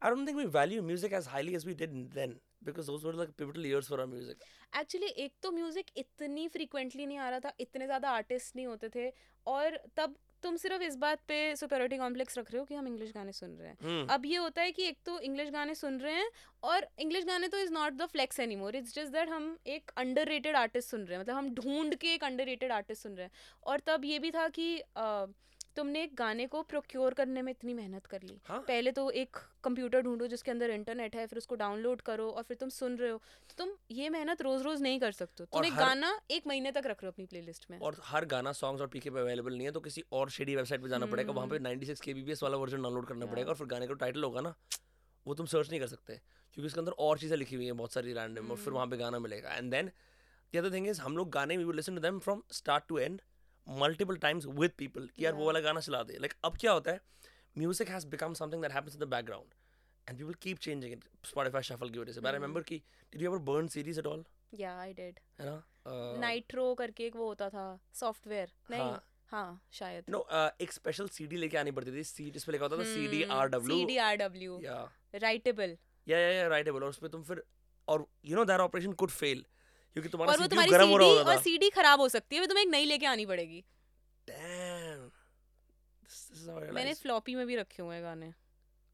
[0.01, 3.15] I don't think we value music as highly as we did then because those were
[3.15, 4.43] like pivotal years for our music
[4.79, 8.89] actually एक तो म्यूज़िक इतनी फ्रीक्वेंटली नहीं आ रहा था इतने ज़्यादा आर्टिस्ट नहीं होते
[8.95, 9.11] थे
[9.47, 10.15] और तब
[10.47, 13.55] तुम सिर्फ़ इस बात पे सुपेरिटी कॉम्प्लेक्स रख रहे हो कि हम इंग्लिश गाने सुन
[13.57, 14.13] रहे हैं। hmm.
[14.13, 16.29] अब ये होता है कि एक तो इंग्लिश गाने सुन रहे हैं
[16.63, 19.91] और इंग्लिश गाने तो is not the flex any more it's just that हम एक
[19.97, 23.31] अंडर आर्टिस्ट सुन रहे हैं। मतलब हम ढूंढ के एक अंडर आर्टिस्ट सुन रहे हैं।
[23.63, 25.25] और तब ये भी था कि अ,
[25.77, 29.37] तुमने एक गाने को प्रोक्योर करने में इतनी मेहनत कर ली। हाँ। पहले तो एक
[29.63, 33.09] कंप्यूटर ढूंढो जिसके अंदर इंटरनेट है फिर उसको डाउनलोड करो और फिर तुम सुन रहे
[33.09, 36.47] हो। तो तुम ये मेहनत रोज रोज नहीं कर सकते तुम एक हर- गाना एक
[36.47, 39.19] महीने तक रख रहे हो अपनी प्लेलिस्ट में। और हर गाना सॉन्ग्स और पीके पे
[39.19, 42.43] अवेलेबल नहीं है तो किसी और शेडी वेबसाइट पे जाना पड़ेगा। वहाँ पे 96 केबीपीएस
[42.43, 44.55] वाला वर्जन डाउनलोड करना पड़ेगा और फिर गाने का टाइटल होगा ना
[45.27, 46.13] वो तुम सर्च नहीं कर सकते।
[46.53, 48.97] क्योंकि उसके अंदर और चीज़ें लिखी हुई हैं बहुत सारी रैंडम और फिर वहाँ पे
[48.97, 49.91] गाना मिलेगा। And then
[50.55, 52.97] the other thing is हम लोग गाने we will listen to them from start to
[52.97, 53.21] end
[53.67, 56.91] multiple times with people कि यार वो वाला गाना चला दे। लाइक अब क्या होता
[56.91, 57.01] है?
[57.55, 59.53] Music has become something that happens in the background
[60.07, 62.33] and people keep changing it Spotify shuffle की वजह से। I Hmm.
[62.33, 62.77] रिमेंबर कि
[63.13, 65.55] did you ever burn series at all या आई डिड है ना?
[65.87, 70.61] Uh, नाइट्रो करके एक वो होता था सॉफ्टवेयर नहीं हाँ। हाँ शायद। नो no, uh,
[70.61, 73.47] एक स्पेशल सीडी लेके आनी पड़ती थी। सीट इस पे लिखा होता था सीडी आर
[73.49, 74.77] डब्ल्यू CDRW या
[75.15, 77.43] राइटेबल या या या राइटेबल और उसपे तुम फिर
[77.87, 79.45] और you know that operation could fail
[79.97, 82.35] क्योंकि तुम्हारा और वो तुम्हारी गर्म हो रहा सीडी होता और सीडी खराब हो सकती
[82.35, 83.63] है फिर तुम्हें एक नई लेके आनी पड़ेगी।
[84.27, 85.09] डैम
[86.03, 88.31] this is मैंने फ्लॉपी में भी रखे हुए हैं गाने।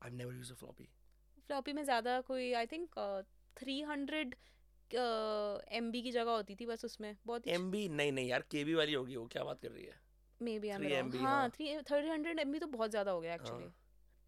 [0.02, 0.88] I've never used a floppy.
[1.48, 2.88] Floppy में ज़्यादा कोई I think
[3.58, 4.36] three hundred
[4.92, 9.16] M की जगह होती थी बस उसमें बहुत MB नहीं नहीं यार KB वाली होगी
[9.16, 10.00] वो क्या बात कर रही है?
[10.42, 13.64] मे बी 3 MB, हाँ। थ्री थ्री हंड्रेड एम तो बहुत ज़्यादा हो गया एक्चुअली
[13.64, 13.74] हाँ।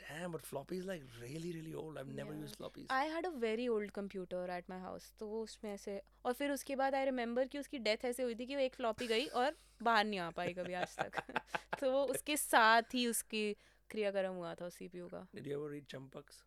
[0.01, 1.99] Damn, but floppy is like really, really old.
[1.99, 2.43] I've never Yeah.
[2.45, 2.87] used floppies.
[2.93, 6.51] I had a very old computer at my house तो वो उसमें ऐसे और फिर
[6.53, 9.27] उसके बाद आई रिमेंबर कि उसकी डेथ ऐसे हुई थी कि वो एक फ्लॉपी गई
[9.43, 11.21] और बाहर नहीं आ पाई कभी आज तक
[11.81, 13.45] तो वो उसके साथ ही उसकी
[13.91, 16.43] क्रियाक्रम हुआ था उस सीपीयू का Did you ever read Champaks?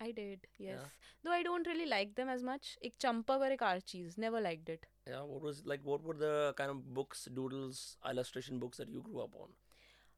[0.00, 0.80] I did yes
[1.24, 4.70] though I don't really like them as much एक चंपक और एक Archies never liked
[4.70, 5.84] it Yeah, what was like?
[5.90, 7.78] What were the kind of books, doodles,
[8.10, 9.54] illustration books that you grew up on?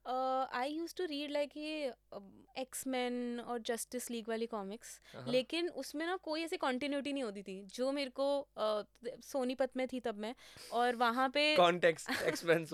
[0.06, 1.94] I use to read like ये
[2.58, 5.28] X man और Justice League वाली comics Uh-huh.
[5.30, 8.84] लेकिन उसमें ना कोई ऐसी continuity नहीं होती थी। जो मेरे को अ,
[9.24, 10.36] सोनीपत में थी तब मैं
[10.72, 12.68] और वहाँ पे Context, X-Men,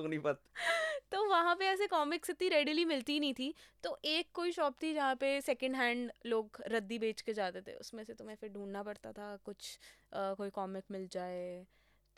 [1.12, 3.54] तो वहाँ पे ऐसे कॉमिक्स इतनी रेडिली मिलती नहीं थी।
[3.84, 7.74] तो एक कोई शॉप थी जहाँ पे सेकेंड हैंड लोग रद्दी बेच के जाते थे।
[7.74, 9.80] उसमें से तो मैं फिर ढूंढना पड़ता था कुछ
[10.14, 11.66] अ, कोई कॉमिक मिल जाए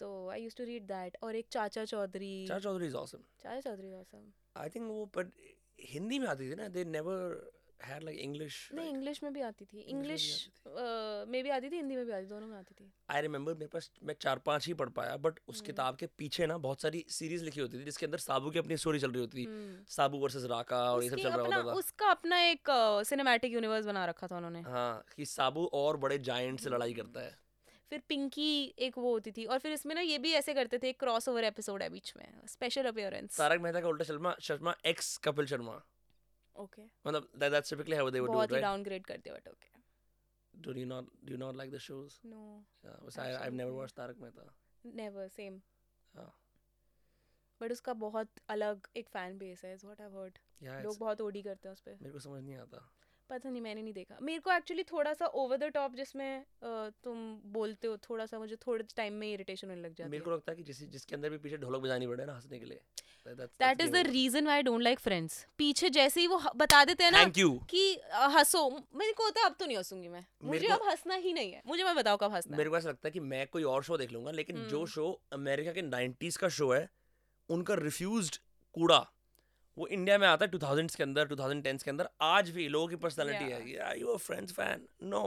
[0.03, 3.25] तो I use to read that और एक Chacha Chaudhary. Char Chaudhary is awesome.
[3.43, 4.29] चाचा चौधरी awesome.
[4.61, 5.29] I think वो but
[5.91, 7.19] हिंदी में आती थी ना they never
[7.85, 11.95] had like English नहीं इंग्लिश में भी आती थी। इंग्लिश में भी आती थी। हिंदी
[11.95, 14.73] में भी आती दोनों में आती थी। I remember मेरे पास मैं चार पाँच ही
[14.73, 17.83] पढ़ पाया बट उस हम्म। किताब के पीछे ना बहुत सारी सीरीज़ लिखी होती थी
[17.83, 21.03] जिसके अंदर साबू की अपनी स्टोरी चल रही होती थी। हम्म। साबू वर्सेस राका और
[21.03, 22.71] ये सब चल रहा होता था। उसका अपना एक
[23.05, 27.21] सिनेमैटिक यूनिवर्स बना रखा था उन्होंने। हाँ कि साबू और बड़े जायंट से लड़ाई करता
[27.21, 27.42] है।
[27.93, 28.51] फिर पिंकी
[28.85, 31.43] एक वो होती थी और फिर इसमें ना ये भी ऐसे करते थे क्रॉस ओवर
[31.43, 35.75] एपिसोड है बीच में स्पेशल अपीयरेंस तारक मेहता का उल्टा शर्मा शर्मा एक्स कपिल शर्मा।
[36.55, 39.47] ओके मतलब that, that's typically how they would do बहुत it डाउनग्रेड कर दिया but
[39.49, 39.71] okay
[40.53, 42.17] do you not do you not like the shows?
[42.25, 42.41] No
[42.85, 44.49] yeah, which I, I've never watched Taarak Mehta.
[44.95, 45.61] Never same
[46.13, 46.31] हाँ।
[47.61, 51.41] But उसका बहुत अलग एक fan base है is what I heard लोग बहुत ओडी
[51.41, 52.87] करते हैं उस पे। मेरे को समझ नहीं आता।
[53.29, 56.43] पता नहीं मैंने नहीं देखा। मेरे को एक्चुअली थोड़ा सा ओवर द टॉप जिसमें
[57.03, 57.17] तुम
[57.53, 60.51] बोलते हो थोड़ा सा मुझे थोड़े टाइम में इरिटेशन होने लग जाती मेरे को लगता
[60.51, 62.81] है कि जिस जिसके अंदर भी पीछे ढोलक बजानी पड़े ना हंसने के लिए।
[63.27, 67.03] That is the reason why I don't like Friends पीछे जैसे ही वो बता देते
[67.03, 67.51] हैं ना thank you.
[67.69, 67.83] कि
[68.35, 71.51] हंसो। मेरे को होता है अब तो नहीं हंसूँगी मैं। मुझे अब हंसना ही नहीं
[71.51, 73.83] है। मुझे मैं बताओ कब हंसना मेरे को ऐसा लगता है कि मैं कोई और
[73.83, 76.89] शो देख लूँगा लेकिन जो हम्म। शो अमेरिका के 90s का शो है
[77.49, 78.37] उनका रिफ्यूज्ड
[78.75, 79.12] कूड़ा
[79.77, 82.95] वो इंडिया में आता है 2000s के अंदर 2010s के अंदर। आज भी लोगों की
[82.97, 83.69] पर्सनालिटी है Yeah.
[83.69, 85.23] या आर फ्रेंड्स फ़ैन नो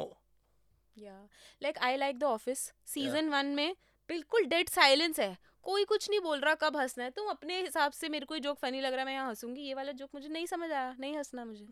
[0.97, 1.17] या
[1.63, 3.75] like I like the Office season one में
[4.09, 5.37] बिल्कुल डेड साइलेंस है।
[5.67, 8.41] कोई कुछ नहीं बोल रहा कब हंसना है। तुम अपने हिसाब से मेरे को ये
[8.41, 10.95] जोक फनी लग रहा है मैं यहाँ हंसूँगी। ये वाला जोक मुझे नहीं समझ आया
[11.01, 11.67] नहीं हंसना मुझे।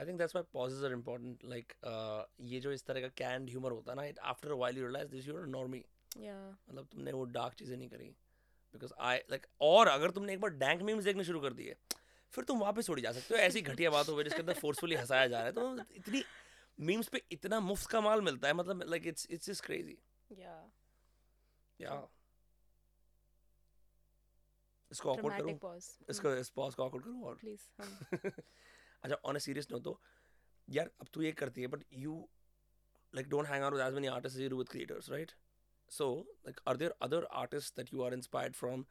[0.00, 1.72] I think that's why pauses are important like
[2.50, 4.84] ये जो इस तरह का कैंड ह्यूमर होता है ना it after a while you
[4.84, 5.84] realize this you are normie
[6.18, 6.36] या
[6.68, 8.14] मतलब तुमने वो डार्क चीज़ें नहीं करी।
[8.74, 11.76] बिकॉज़ आई लाइक और अगर तुमने एक बार डैंक मीम्स देखने शुरू कर दिए
[12.32, 15.26] फिर तुम वापस उड़ जा सकते हो। ऐसी घटिया बात हो जिसके अंदर फोर्सफुली हंसाया
[15.26, 16.22] जा रहा है। तो इतनी
[16.78, 19.98] मीम्स पे इतना मुफ़्त का माल मिलता है मतलब like it's it's just crazy
[20.40, 20.54] या
[21.80, 21.96] या
[24.90, 25.74] इसको ऑकवर्ड करूँ?
[26.10, 27.34] इसको इस पॉज को ऑकवर्ड करूँ और?
[27.34, 27.60] प्लीज़
[29.02, 30.00] अच्छा ऑन अ सीरियस नोट तो
[30.68, 32.28] यार अब तू ये करती है but you
[33.12, 35.30] like don't hang out with as many artists as you do with creators right?
[35.88, 36.06] So
[36.48, 38.82] like are there other artists that you are inspired from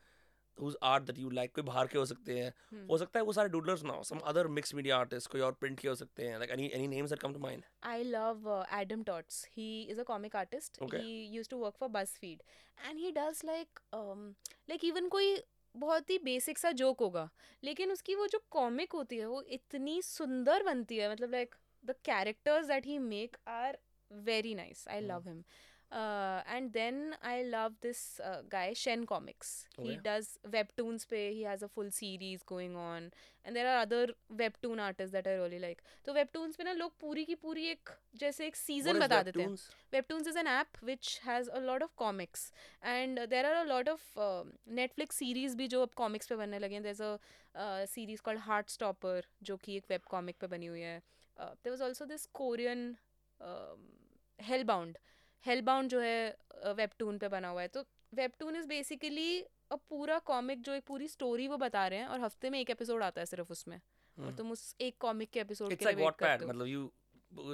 [0.60, 3.26] whose art that you like कोई बाहर के हो सकते हैं। हम्म। हो सकता है
[3.26, 5.96] वो सारे डूडलर्स ना हो some other mix media artist कोई और प्रिंट के हो
[5.96, 9.70] सकते हैं like any any names that come to mind I love Adam Tots he
[9.84, 11.90] is a comic artist he used to work for
[12.22, 12.42] BuzzFeed
[12.78, 13.80] and he does like
[14.70, 15.38] like even कोई
[15.76, 17.30] बहुत ही basic सा जोक होगा
[17.64, 21.96] लेकिन उसकी वो जो कॉमिक होती है वो इतनी सुंदर बनती है। मतलब like the
[22.06, 23.78] characters that he make are
[24.12, 25.44] very nice I love him
[25.93, 30.01] uh, and then i love this uh, guy shen comics he Okay.
[30.07, 33.11] does webtoons pe he has a full series going on
[33.45, 34.07] and there are other
[34.43, 37.91] webtoon artists that i really like तो webtoons पे ना लोग पूरी की पूरी एक
[38.23, 39.69] जैसे एक What सीजन is बता देते हैं Webtoons?
[39.95, 42.51] webtoons is an app which has a lot of comics
[42.95, 44.45] and there are a lot of uh,
[44.81, 47.13] netflix series भी जो अब comics पे बनने लगे हैं there's a
[47.55, 51.01] uh, series called heartstopper जो कि एक web comic पे बनी हुई है
[51.41, 52.87] uh, there was also this korean
[54.49, 54.97] हेलबाउंड
[55.46, 56.38] हेलबाउंड जो है
[56.76, 57.84] वेबटून पे बना हुआ है। तो
[58.14, 62.20] वेबटून इज़ बेसिकली अ पूरा कॉमिक जो एक पूरी स्टोरी वो बता रहे हैं और
[62.22, 64.38] हफ़्ते में एक एपिसोड आता है सिर्फ़ उसमें। और Hmm.
[64.38, 66.90] तुम उस एक कॉमिक के एपिसोड के लिए वेट करते हो। मतलब you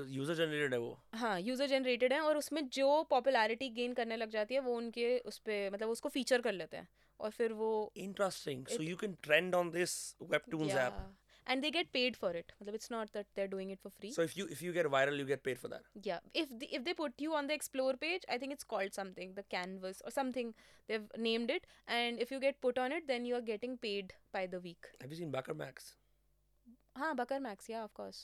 [0.08, 4.30] यूज़र जनरेटेड है वो। हाँ यूज़र जनरेटेड है और उसमें जो पॉपुलैरिटी गेन करने लग
[4.30, 6.88] जाती है वो उनके उस पे मतलब उसको फीचर कर लेते हैं।
[7.20, 9.96] और फिर वो interesting so It- you can trend on this
[10.32, 10.76] webtoons
[11.43, 13.79] app and they get paid for it मतलब it's not that they are doing it
[13.83, 16.27] for free so if you if you get viral you get paid for that yeah
[16.43, 19.33] if the, if they put you on the explore page i think it's called something
[19.39, 20.51] the canvas or something
[20.91, 24.13] they've named it and if you get put on it then you are getting paid
[24.39, 25.89] by the week have you seen Backer Max
[27.03, 28.21] huh bucker max yeah of course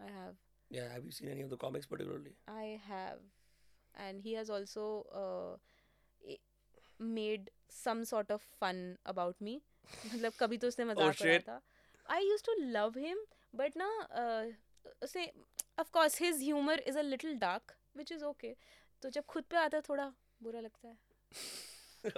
[0.00, 0.36] i have
[0.78, 3.20] yeah have you seen any of the comics particularly i have
[4.06, 4.86] and he has also
[5.24, 5.52] uh,
[6.34, 6.40] i-
[7.18, 7.50] made
[7.80, 8.80] some sort of fun
[9.16, 9.58] about me
[10.06, 11.46] मतलब कभी तो उसने मजाक उड़ाया shit.
[11.48, 11.60] था
[12.09, 13.89] I use to love him but ना
[15.03, 15.31] उसे
[15.79, 18.55] of course his humour is a little dark which is okay
[19.03, 20.11] तो जब खुद पे आता है थोड़ा
[20.43, 20.97] बुरा लगता है।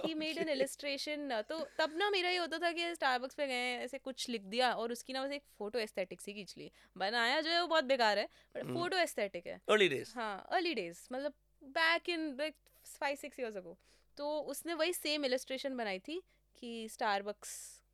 [0.05, 3.73] ही मेड एन इलस्ट्रेशन तो तब ना मेरा ये होता था कि स्टारबक्स पे गए
[3.75, 7.39] ऐसे कुछ लिख दिया और उसकी ना बस एक फ़ोटो एस्थेटिक सी खींच ली। बनाया
[7.41, 8.73] जो है वो बहुत बेकार है बट.
[8.73, 12.55] फ़ोटो एस्थेटिक है। अर्ली डेज़ हाँ अर्ली डेज़ मतलब back in like
[12.99, 13.77] five six years ago
[14.17, 16.21] तो उसने वही सेम इलस्ट्रेशन बनाई थी
[16.57, 17.51] कि स्टारबक्स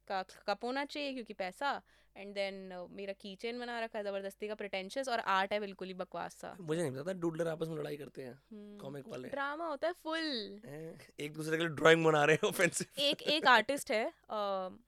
[0.07, 1.81] का कप होना चाहिए क्योंकि पैसा।
[2.15, 2.55] एंड देन
[2.91, 6.35] मेरा की चेन बना रखा है ज़बरदस्ती का प्रिटेंशियस और आर्ट है बिल्कुल ही बकवास
[6.41, 9.93] सा। मुझे नहीं पता डूडलर आपस में लड़ाई करते हैं कॉमिक वाले। ड्रामा होता है
[10.03, 10.61] फुल
[11.19, 14.05] एक दूसरे के लिए ड्राइंग बना रहे हैं ऑफेंसिव एक एक आर्टिस्ट है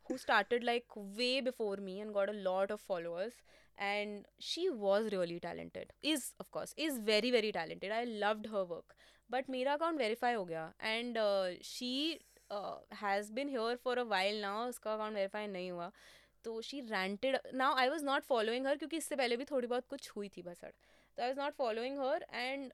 [0.10, 3.44] who started like way before me and got a lot of followers
[3.86, 5.90] and she was really talented.
[6.12, 7.96] Is of course is very very talented.
[7.96, 8.94] I loved her work.
[9.30, 11.18] But मेरा account verify हो गया and
[11.64, 11.90] she
[12.96, 15.92] has been here for a while now उसका account verify नहीं हुआ।
[16.46, 19.88] तो she ranted now I was not following her क्योंकि इससे पहले भी थोड़ी बहुत
[19.90, 20.72] कुछ हुई थी बसड़।
[21.18, 22.72] तो I was not following her and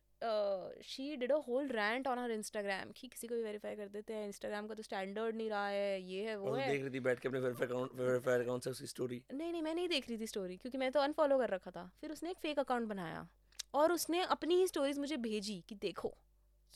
[0.85, 4.13] she did a whole rant on her Instagram कि किसी को भी वेरीफाई कर देते
[4.13, 6.99] हैं। इंस्टाग्राम का तो स्टैंडर्ड नहीं रहा है ये है वो है। देख रही थी
[6.99, 10.27] बैठ के अपने वेरीफाई अकाउंट से उसकी स्टोरी नहीं नहीं मैं नहीं देख रही थी
[10.27, 13.27] स्टोरी क्योंकि मैं तो अनफॉलो कर रखा था। फिर उसने एक फेक अकाउंट बनाया
[13.73, 16.13] और उसने अपनी ही स्टोरीज मुझे भेजी कि देखो।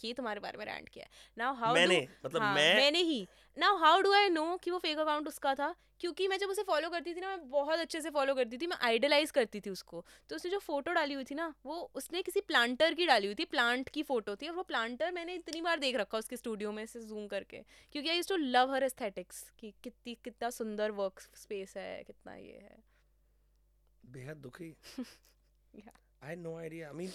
[0.04, 1.06] ये तुम्हारे बारे में रैंट किया
[1.38, 3.28] नाउ हाउ मैंने मतलब हाँ, मैं मैंने ही।
[3.58, 5.76] Now how do I know कि वो फेक अकाउंट उसका था?
[6.00, 8.68] क्योंकि मैं जब उसे फॉलो करती थी ना मैं बहुत अच्छे से फॉलो करती थी
[8.68, 12.22] मैं आइडलाइज करती थी उसको। तो उसने जो फ़ोटो डाली हुई थी ना वो उसने
[12.22, 15.62] किसी प्लांटर की डाली हुई थी प्लांट की फ़ोटो थी और वो प्लांटर मैंने इतनी
[15.62, 17.58] बार देख रखा उसके स्टूडियो में से जूम करके।
[17.92, 22.36] क्योंकि I use to love her aesthetics कि कितनी कितना सुंदर वर्क स्पेस है कितना
[22.36, 22.78] ये है।
[24.06, 24.76] बेहद दुखी।
[25.74, 25.90] Yeah.
[26.22, 26.90] I had no idea.
[26.90, 27.12] I mean,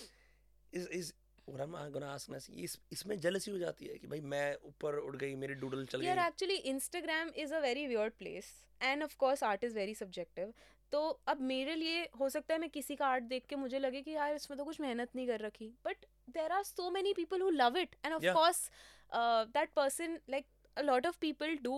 [1.50, 2.40] is is what gonna ask now?
[2.56, 6.02] इस इसमें jealousy हो जाती है कि भाई मैं ऊपर उड़ गई मेरी डूडल चल
[6.02, 9.94] यार गई। Actually Instagram is a very weird place and of course art is very
[9.94, 10.52] subjective
[10.92, 14.00] तो अब मेरे लिए हो सकता है मैं किसी का आर्ट देख के मुझे लगे
[14.02, 17.42] कि यार इसमें तो कुछ मेहनत नहीं कर रखी। But there are so many people
[17.42, 18.70] who love it and of course
[19.12, 20.46] that person like
[20.76, 21.76] a lot of people do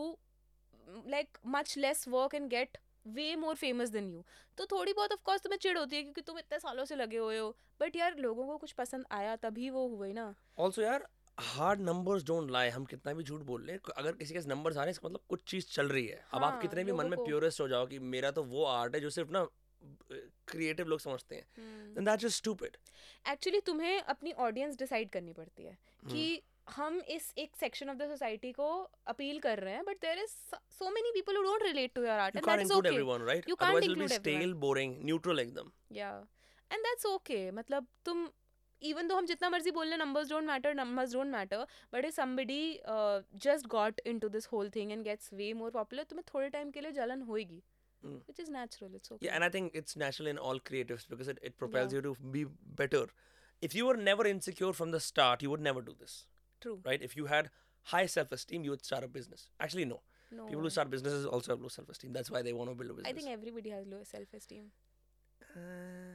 [0.89, 4.25] like much less work and get way more famous than you
[4.59, 7.17] तो थोड़ी बहुत of course तुम्हें चिड़ होती है क्योंकि तुम इतने सालों से लगे
[7.17, 11.09] हुए हो। बट यार लोगों को कुछ पसंद आया तभी वो हुए ना। ऑल्सो यार
[11.41, 14.81] हार्ड नंबर्स डोंट लाई हम कितना भी झूठ बोल ले अगर किसी के नंबर्स आ
[14.81, 16.93] रहे हैं इसका मतलब कुछ चीज़ चल रही है। हाँ, अब आप हाँ, कितने भी
[16.93, 19.49] मन में प्योरेस्ट हो जाओ कि मेरा तो वो आर्ट है जो सिर्फ़ ना
[20.49, 21.47] क्रिएटिव लोग समझते हैं।
[21.97, 22.77] then that's just stupid.
[23.31, 25.79] Actually तुम्हें अपनी ऑडियंस डिसाइड करनी पड़ती है
[26.11, 28.69] कि हम इस एक सेक्शन ऑफ़ द सोसाइटी को
[29.07, 30.35] अपील कर रहे हैं but there is
[30.73, 34.55] so many people relate to your art and include everyone right you can't include stale
[34.63, 35.71] boring neutral एकदम.
[35.93, 36.13] या
[36.71, 38.29] एंड दैट्स ओके मतलब तुम
[38.83, 42.15] इवन दो हम जितना मर्ज़ी बोल लें numbers don't matter numbers don't matter but if
[42.15, 42.63] somebody
[43.45, 46.81] just got into this whole thing and gets way more popular तुम्हें थोड़े टाइम के
[46.81, 47.63] लिए जलन होगी
[48.03, 51.41] which is natural it's okay and I think it's natural in all creative because it
[51.43, 52.45] it propels you to be
[52.77, 53.13] better
[53.63, 56.21] if you are never insecure from the start you would never do this
[56.65, 57.05] true right?
[57.09, 57.51] If you had
[57.87, 59.47] high self esteem, you would start a business.
[59.67, 60.01] Actually, no.
[60.33, 62.13] No People who start businesses also have low self esteem.
[62.19, 63.07] That's why they want to build a business.
[63.07, 64.69] I think everybody has low self esteem
[65.61, 66.13] Uh,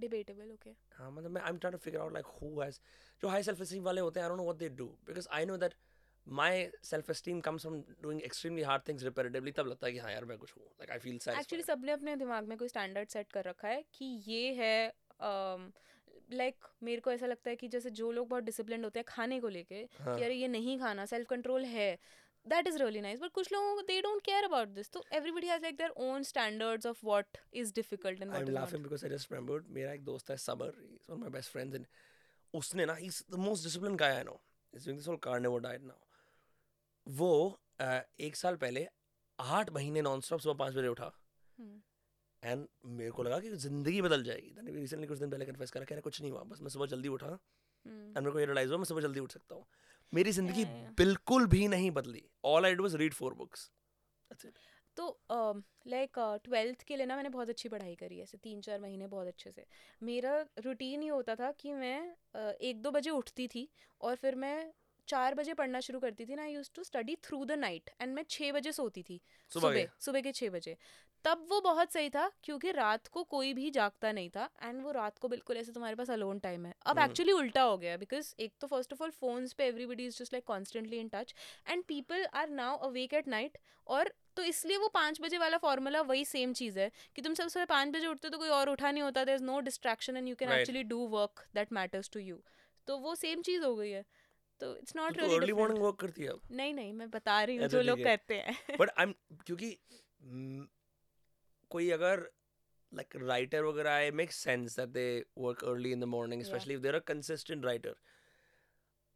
[0.00, 2.78] debatable okay हाँ मतलब I'm trying to figure out like who has
[3.22, 5.40] जो high self esteem वाले होते हैं I don't know what they do because I
[5.50, 5.74] know that
[6.26, 6.50] my
[6.90, 10.24] self esteem comes from doing extremely hard things repetitively तब लगता है कि हाँ यार
[10.32, 13.44] मैं कुछ हूँ like I feel satisfied सबने अपने दिमाग में कोई स्टैंडर्ड सेट कर
[13.44, 14.76] रखा है कि ये है
[16.32, 19.04] लाइक like, मेरे को ऐसा लगता है कि जैसे जो लोग बहुत डिसिप्लिन होते हैं
[19.08, 21.98] खाने को लेके हाँ। कि अरे ये नहीं खाना सेल्फ कंट्रोल है
[22.46, 25.46] that is really nice but कुछ लोगों को they don't care about this तो everybody
[25.46, 29.04] has like their own standards of what is difficult and what I'm is laughing because
[29.04, 31.86] I just remembered मेरा एक दोस्त है सबर he's one of my best friends and
[32.54, 34.40] उसने ना he's the most disciplined guy I know.
[34.72, 36.00] He's doing this whole carnivore diet now.
[37.06, 38.86] वो uh, एक साल पहले
[39.38, 41.12] आठ महीने नॉन स्टॉप सुबह पाँच बजे उठा।
[42.42, 45.84] एंड मेरे को लगा कि ज़िंदगी बदल जाएगी। then रिसेंटली कुछ दिन पहले कन्फेस करा
[45.84, 48.70] कह रहा कुछ नहीं हुआ बस मैं सुबह जल्दी उठा। एंड मेरे को ये रियलाइज़
[48.70, 49.64] हुआ मैं सुबह जल्दी उठ सकता हूँ।
[50.12, 50.64] मेरी ज़िंदगी.
[50.96, 53.70] बिल्कुल भी नहीं बदली। All I do was read four books
[54.30, 54.58] that's it
[54.96, 55.04] तो
[55.88, 59.26] लाइक ट्वेल्थ के लिए ना मैंने बहुत अच्छी पढ़ाई करी ऐसे तीन चार महीने बहुत
[59.26, 59.64] अच्छे से।
[60.02, 62.00] मेरा रूटीन ये होता था कि मैं
[62.36, 63.68] uh, एक दो बजे उठती थी
[64.00, 64.72] और फिर मैं
[65.08, 68.14] चार बजे पढ़ना शुरू करती थी ना I use to study through the night and
[68.14, 70.32] मैं छः बजे सोती थी सुबह सुबह के?
[70.32, 70.76] छः बजे।
[71.24, 74.90] तब वो बहुत सही था क्योंकि रात को कोई भी जागता नहीं था एंड वो
[74.92, 77.96] रात को बिल्कुल ऐसे तुम्हारे पास अलोन टाइम है। अब हम्म। एक्चुअली उल्टा हो गया
[77.96, 81.34] बिकॉज़ एक तो फ़र्स्ट ऑफ़ ऑल फोन्स पे everybody is just like constantly in touch
[81.68, 86.00] and people are now awake at night और तो इसलिए वो पाँच बजे वाला फॉर्मूला
[86.02, 88.68] वही सेम चीज़ है कि तुम सब सुबह पाँच बजे उठते हो तो कोई और
[88.70, 92.10] उठा नहीं होता there is no distraction and you can actually do work that matters
[92.12, 92.42] to you
[92.88, 94.04] तो वो सेम चीज़ हो गई है।
[94.60, 97.56] तो इट्स नॉट तो अर्ली रियली मॉर्निंग वर्क करती है नहीं नहीं मैं बता रही
[97.56, 99.12] हूँ अच्छा, जो लोग है। करते हैं बट आई एम
[99.46, 99.70] क्योंकि
[100.34, 100.66] mm,
[101.70, 102.28] कोई अगर
[102.92, 105.10] like writer वगैरह it makes sense that they
[105.42, 107.94] work early in the morning especially if they're a consistent writer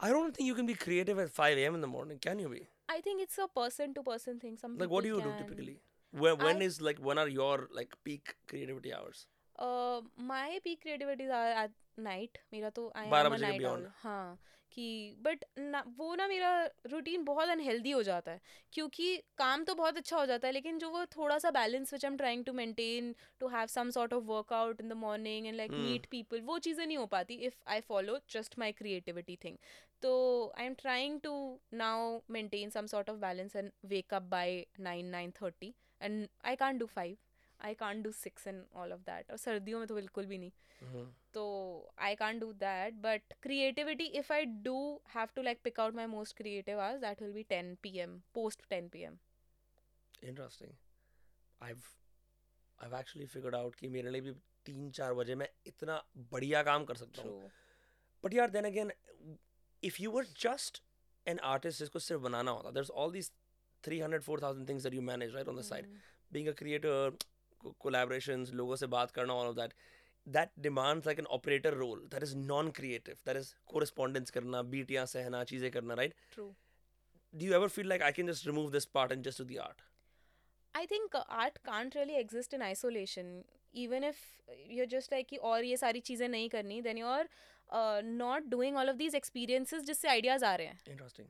[0.00, 1.76] I don't think you can be creative at 5 a.m.
[1.78, 4.56] in the morning can you be I think it's a person to person thing.
[4.62, 5.76] Some like what do you people do can- typically
[6.12, 9.24] when, when I- is like when are your like peak creativity hours
[9.58, 11.76] Uh, my peak creativity are at
[12.08, 14.38] night मेरा तो I 12 am a night owl हाँ
[14.76, 16.50] कि but ना वो ना मेरा
[16.90, 18.40] routine बहुत unhealthy हो जाता है।
[18.72, 22.04] क्योंकि काम तो बहुत अच्छा हो जाता है लेकिन जो वो थोड़ा सा balance which
[22.04, 25.56] I am trying to maintain to have some sort of workout in the morning and
[25.56, 25.70] like.
[25.72, 29.56] Meet people वो चीज़ें नहीं हो पाती if I follow just my creativity thing
[30.02, 30.12] तो
[30.58, 31.34] I am trying to
[31.74, 36.56] now maintain some sort of balance and wake up by nine nine thirty and I
[36.56, 37.16] can do five
[37.64, 40.50] I can do six and all of that और सर्दियों में तो बिल्कुल भी नहीं
[40.82, 41.06] Mhm.
[41.34, 41.44] तो
[42.06, 44.76] I can do that but creativity if I do
[45.14, 48.18] have to like pick out my most creative hours that will be ten P M
[48.34, 49.18] post ten P M
[50.22, 50.70] interesting
[51.60, 51.86] I've
[52.78, 54.32] I've actually figured out कि मेरे लिए भी
[54.66, 56.02] तीन चार बजे मैं इतना
[56.32, 57.50] बढ़िया काम कर सकता हूँ
[58.24, 58.90] But yeah, then again,
[59.82, 60.78] if you were just
[61.26, 63.30] an artist जिसको सिर्फ़ बनाना होता, there's all these
[63.84, 65.90] 300, 4,000 things that you manage right on the side.
[66.30, 67.28] Being a creator, co-
[67.80, 69.74] collaboration लोगों से बात करना all of that
[70.26, 75.06] that demands like an operator role that is non creative that is correspondence करना बीटियाँ
[75.06, 79.24] सहना चीज़ें करना right do ever feel like I can just remove this part and
[79.24, 79.74] just to the
[80.74, 83.42] I think art can't really exist in isolation
[83.74, 84.18] even if
[84.70, 87.28] you just like कि और ये सारी चीज़ें नहीं करनी then you are
[88.04, 90.80] not doing all of these experiences जिससे ideas आ रहे हैं.
[90.88, 91.28] इंटरेस्टिंग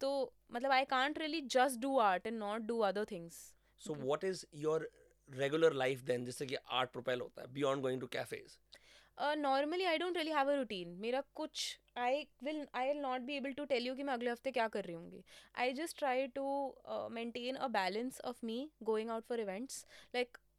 [0.00, 0.10] तो
[0.52, 3.34] मतलब I can't really just do art and not do other things
[3.80, 4.88] so what is your
[5.36, 8.58] regular life then जिससे कि art propel होता है going to cafes?
[9.18, 10.96] Uh, normally I don't really have a routine.
[11.00, 14.30] मेरा कुछ I will I will not be able to tell you कि मैं अगले
[14.30, 15.24] हफ़्ते क्या कर रही हूँगी.
[15.58, 16.44] I just try to
[16.94, 19.84] uh, maintain a balance of me going out for events.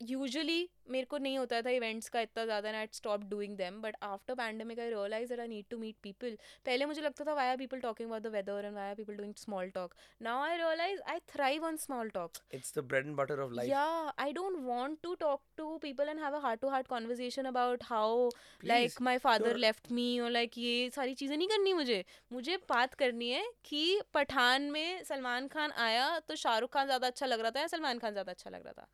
[0.02, 3.82] Usually मेरे को नहीं होता था इवेंट्स का इतना ज़्यादा ना I stop doing them
[3.82, 7.47] but after pandemic I realise I need to meet people पहले मुझे लगता था why
[7.47, 10.58] are people talking about the weather and why are people doing small talk now I
[10.58, 14.34] realise I thrive on small talk it's the bread and butter of life या I
[14.34, 18.30] don't want to talk to people and have a heart to heart conversation about how
[18.64, 22.93] like my father left me और like ये सारी चीज़ें नहीं करनी मुझे। मुझे बात
[22.93, 27.52] करनी है कि पठान में सलमान खान आया तो शाहरुख खान ज़्यादा अच्छा लग रहा
[27.52, 28.88] था या सलमान खान ज़्यादा अच्छा लग रहा था?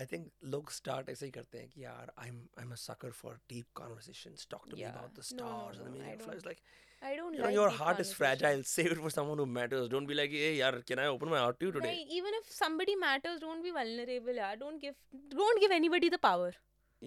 [0.00, 3.32] I think लोग start ऐसे ही करते हैं कि यार I'm I'm a sucker for
[3.54, 4.46] deep conversations.
[4.54, 4.94] Talk to me Yeah.
[4.98, 6.36] about the No, stars and the no, meaning I of life.
[6.38, 6.62] It's like
[7.10, 8.16] I don't you know like your deep heart is conversations.
[8.22, 8.62] fragile.
[8.70, 9.88] Save it for someone who matters.
[9.96, 11.90] Don't be like, hey, yaar, can I open my heart to you today?
[11.90, 14.96] नहीं, even if somebody matters don't be vulnerable यार don't give
[15.36, 16.50] don't give anybody the power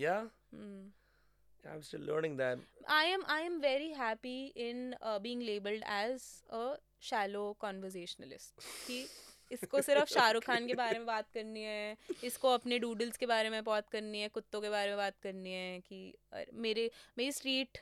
[0.06, 0.78] Yeah, hmm.
[1.74, 2.60] I'm still learning that.
[2.96, 6.26] I am I am very happy in uh, being labeled as
[6.58, 6.66] a
[7.12, 9.00] shallow conversationalist कि
[9.56, 13.50] इसको सिर्फ़ शाहरुख खान के बारे में बात करनी है इसको अपने डूडल्स के बारे
[13.50, 16.00] में बात करनी है कुत्तों के बारे में बात करनी है कि
[16.54, 17.78] मेरे मेरी स्ट्रीट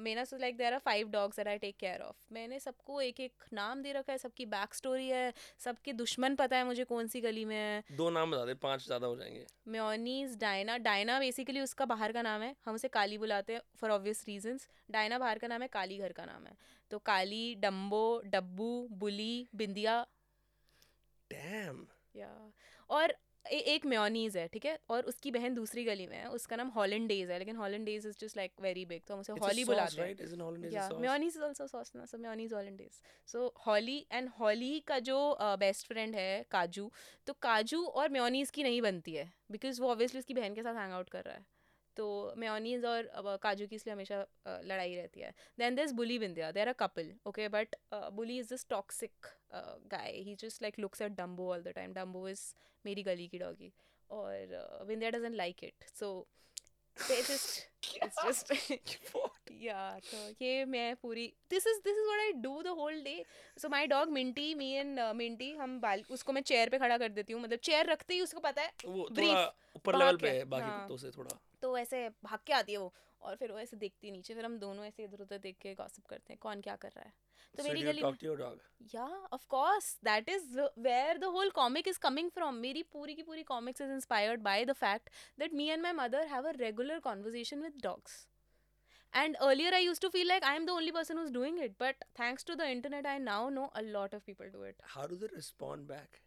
[0.00, 3.00] में ना so like there are five dogs that I take care of मैंने सबको
[3.02, 6.84] एक एक नाम दे रखा है सबकी बैक स्टोरी है सबके दुश्मन पता है मुझे
[6.84, 10.76] कौन सी गली में है। दो नाम बता दे पाँच ज़्यादा हो जाएँगे। म्योनीज डायना
[10.80, 14.68] डायना बेसिकली उसका बाहर का नाम है हम उसे काली बुलाते हैं फॉर ऑब्वियस रीजंस
[14.90, 16.56] डायना बाहर का नाम है काली घर का नाम है।
[16.90, 20.04] तो काली डम्बो डब्बू बुली बिंदिया
[21.30, 21.82] Damn.
[22.16, 22.30] या।
[22.90, 23.14] और
[23.44, 24.78] ए, एक म्योनीज है ठीक है?
[24.90, 28.08] और उसकी बहन दूसरी गली में है उसका नाम हॉलैंड डेज़ है लेकिन Holland days
[28.08, 31.00] is just like very big तो हम उसे हॉली बुलाते हैं। a yeah sauce?
[31.00, 36.14] mayonnaise is also sauce na so mayonnaise hollandaise so holly का जो बेस्ट uh, फ्रेंड
[36.14, 36.90] है काजू
[37.26, 40.74] तो काजू और मेयोनीज की नहीं बनती है बिकॉज़ वो ऑब्वियसली उसकी बहन के साथ
[40.74, 41.46] हैंग आउट कर रहा है।
[41.96, 42.06] तो
[42.38, 43.10] मेयोनीज और
[43.42, 44.24] काजू की इसलिए हमेशा
[44.64, 47.76] लड़ाई रहती है। Then there Bully Bindiya there a couple okay but
[48.14, 49.26] Bully is this toxic
[49.92, 52.42] guy he just like looks at Dumbo all the time Dumbo is
[52.84, 53.72] मेरी गली की डॉगी
[54.10, 56.08] और Bindiya doesn't like it so
[56.96, 57.66] they just
[58.02, 58.52] it's just
[59.60, 63.24] yeah so ये मैं पूरी this is this is what I do the whole day
[63.56, 66.98] so my dog Minty me and uh, Minty हम बाल उसको मैं चेयर पे खड़ा
[66.98, 68.70] कर देती हूँ मतलब चेयर रखते ही उसको पता है
[69.76, 72.78] ऊपर लेवल पे है बाकी हाँ। कुत्तों से थोड़ा तो ऐसे भाग के आती है
[72.78, 75.56] वो और फिर वो ऐसे देखती है नीचे फिर हम दोनों ऐसे इधर उधर देख
[75.62, 77.12] के गॉसिप करते हैं कौन क्या कर रहा है
[77.56, 78.08] तो So मेरी गली में
[79.36, 83.22] of course that is wh- where the whole comic is coming from मेरी पूरी की
[83.30, 85.10] पूरी comics is inspired by the fact
[85.42, 88.16] that me and my mother have a regular conversation with dogs
[89.22, 92.04] and earlier i used to feel like i'm the only person who's doing it but
[92.18, 95.16] thanks to the internet i now know a lot of people do it How do
[95.22, 96.20] they respond back?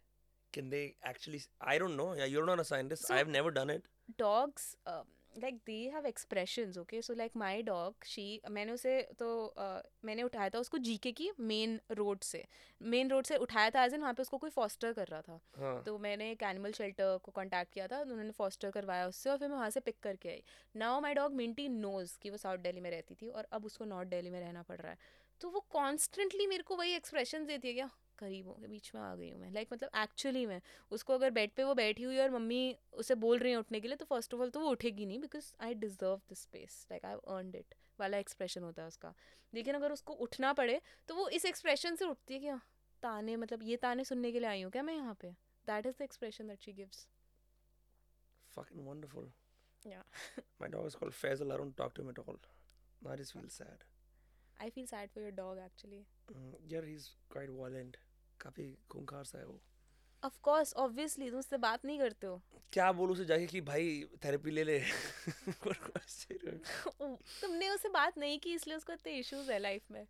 [0.52, 1.38] Can they actually?
[1.72, 2.08] I don't know.
[2.18, 3.06] Yeah, you're not a scientist.
[3.08, 3.86] So- I've never done it.
[4.20, 5.08] dogs um,
[5.42, 10.22] like they have expressions okay so like my dog she मैंने उसे तो uh, मैंने
[10.22, 12.44] उठाया था उसको GK की main road से।
[12.80, 15.40] Main road से उठाया था एज इन वहाँ पे उसको कोई फॉस्टर कर रहा था।
[15.58, 19.38] हाँ। तो मैंने एक एनिमल शेल्टर को कांटेक्ट किया था उन्होंने फॉस्टर करवाया उससे और
[19.38, 20.42] फिर मैं वहाँ से पिक करके आई।
[20.76, 23.84] Now my dog Minty knows कि वो साउथ दिल्ली में रहती थी और अब उसको
[23.84, 24.98] नॉर्थ दिल्ली में रहना पड़ रहा है।
[25.40, 29.14] तो वो कॉन्स्टेंटली मेरे को वही एक्सप्रेशन देती है क्या करीबों के बीच में आ
[29.16, 30.60] गई हूँ मैं। लाइक मतलब एक्चुअली में
[30.90, 33.80] उसको अगर बेड पे वो बैठी हुई है और मम्मी उसे बोल रही है उठने
[33.80, 36.86] के लिए तो फ़र्स्ट ऑफ़ ऑल तो वो उठेगी नहीं because I deserve this space
[36.90, 39.14] like I earn it वाला एक्सप्रेशन होता है उसका।
[39.52, 42.62] लेकिन अगर उसको उठना पड़े तो वो इस एक्सप्रेशन से उठती है कि हाँ,
[43.02, 45.30] ताने मतलब ये ताने सुनने के लिए आई हूँ क्या मैं यहाँ पे?
[45.66, 47.06] That is the expression that she gives
[48.56, 49.24] fucking wonderful.
[49.82, 50.02] Yeah.
[50.60, 52.36] my dog is called Faisal I don't talk to him at all.
[53.02, 53.82] I just feel sad.
[54.60, 57.96] I feel sad for your dog actually Mm, यार he's quite violent.
[58.40, 59.60] काफ़ी खूंखार सा है वो।
[60.24, 64.04] Of course obviously तुम उससे बात नहीं करते हो। क्या बोलूँ उसे जाके कि भाई
[64.24, 64.78] थेरेपी ले ले।
[67.40, 70.06] तुमने उससे बात नहीं की इसलिए उसको इतने इश्यूज़ है लाइफ में।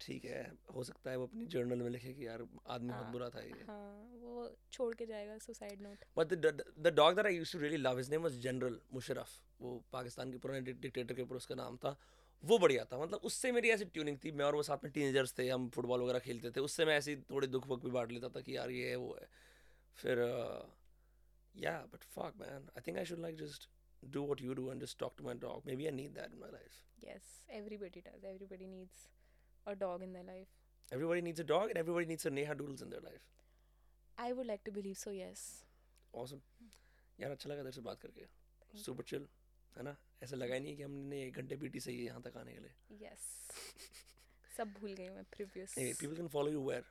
[0.00, 3.12] ठीक है हो सकता है वो अपनी जर्नल में लिखे कि यार आदमी बहुत हाँ,
[3.12, 7.16] बुरा था ये। हाँ वो छोड़ के जाएगा suicide note But the, the, the dog
[7.16, 8.74] that I used to really love, his name was General
[9.60, 12.00] वो पाकिस्तान के पुराने डिक्टेटर के ऊपर उसका नाम था।
[12.44, 15.34] वो बढ़िया था मतलब उससे मेरी ऐसी ट्यूनिंग थी मैं और वो साथ में टीनेजर्स
[15.38, 18.28] थे हम फुटबॉल वगैरह खेलते थे उससे मैं ऐसी थोड़ी दुख वुख भी बांट लेता
[18.36, 19.28] था कि यार ये है वो है
[19.98, 20.18] फिर
[21.54, 23.68] या but fuck man I think I should like just
[24.02, 26.40] do what you do and just talk to my dog maybe i need that in
[26.40, 29.08] my life yes everybody does everybody needs
[29.66, 30.48] a dog in their life
[30.92, 33.26] everybody needs a dog and everybody needs a neha doodles in their life
[34.18, 35.42] i would like to believe so yes
[36.14, 36.40] awesome
[37.18, 38.26] यार अच्छा लगा तेरे से बात करके
[38.84, 39.26] super chill
[39.76, 39.96] है ना?
[40.22, 42.60] ऐसा लगा ही नहीं कि हमने एक घंटे पीटी सही है यहाँ तक आने के
[42.60, 43.20] लिए। Yes.
[44.56, 45.24] सब भूल गई मैं
[45.74, 46.84] Hey, people can follow you where?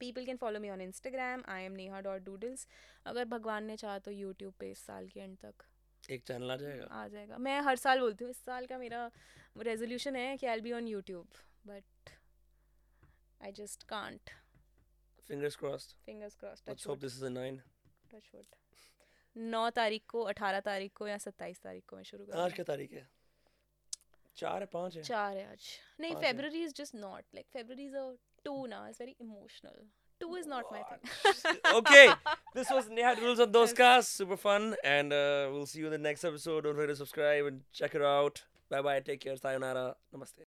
[0.00, 1.42] people can follow me on instagram.
[1.54, 2.66] I am neha dot doodles.
[3.06, 5.64] अगर भगवान ने चाहा तो youtube पे इस साल के एंड तक।
[6.10, 6.84] एक चैनल आ जाएगा?
[6.84, 9.10] आ जाएगा। मैं हर साल बोलती हूँ इस साल का मेरा
[9.58, 11.28] रेजोल्यूशन है कि I be on YouTube
[11.66, 12.10] but
[13.42, 14.30] I just can't
[15.30, 15.92] Fingers crossed.
[16.06, 17.58] Fingers cross Let's hope this is a nine.
[18.12, 18.44] Touch wood
[19.36, 22.64] नौ तारीख को अठारह तारीख को या सत्ताईस तारीख को मैं शुरू कर आज क्या
[22.64, 23.08] तारीख है?
[24.36, 25.02] चार है पाँच है?
[25.02, 25.68] चार है आज।
[26.00, 28.10] नहीं February is just not like February is a
[28.44, 29.88] too ना is very emotional
[30.20, 32.06] too is not my thing okay
[32.54, 35.96] this was Neha rules of दोस्त का super fun and we will see you in
[35.96, 38.38] the next episode don't forget to subscribe and check it out
[38.70, 40.38] bye bye take care sayonara नमस्ते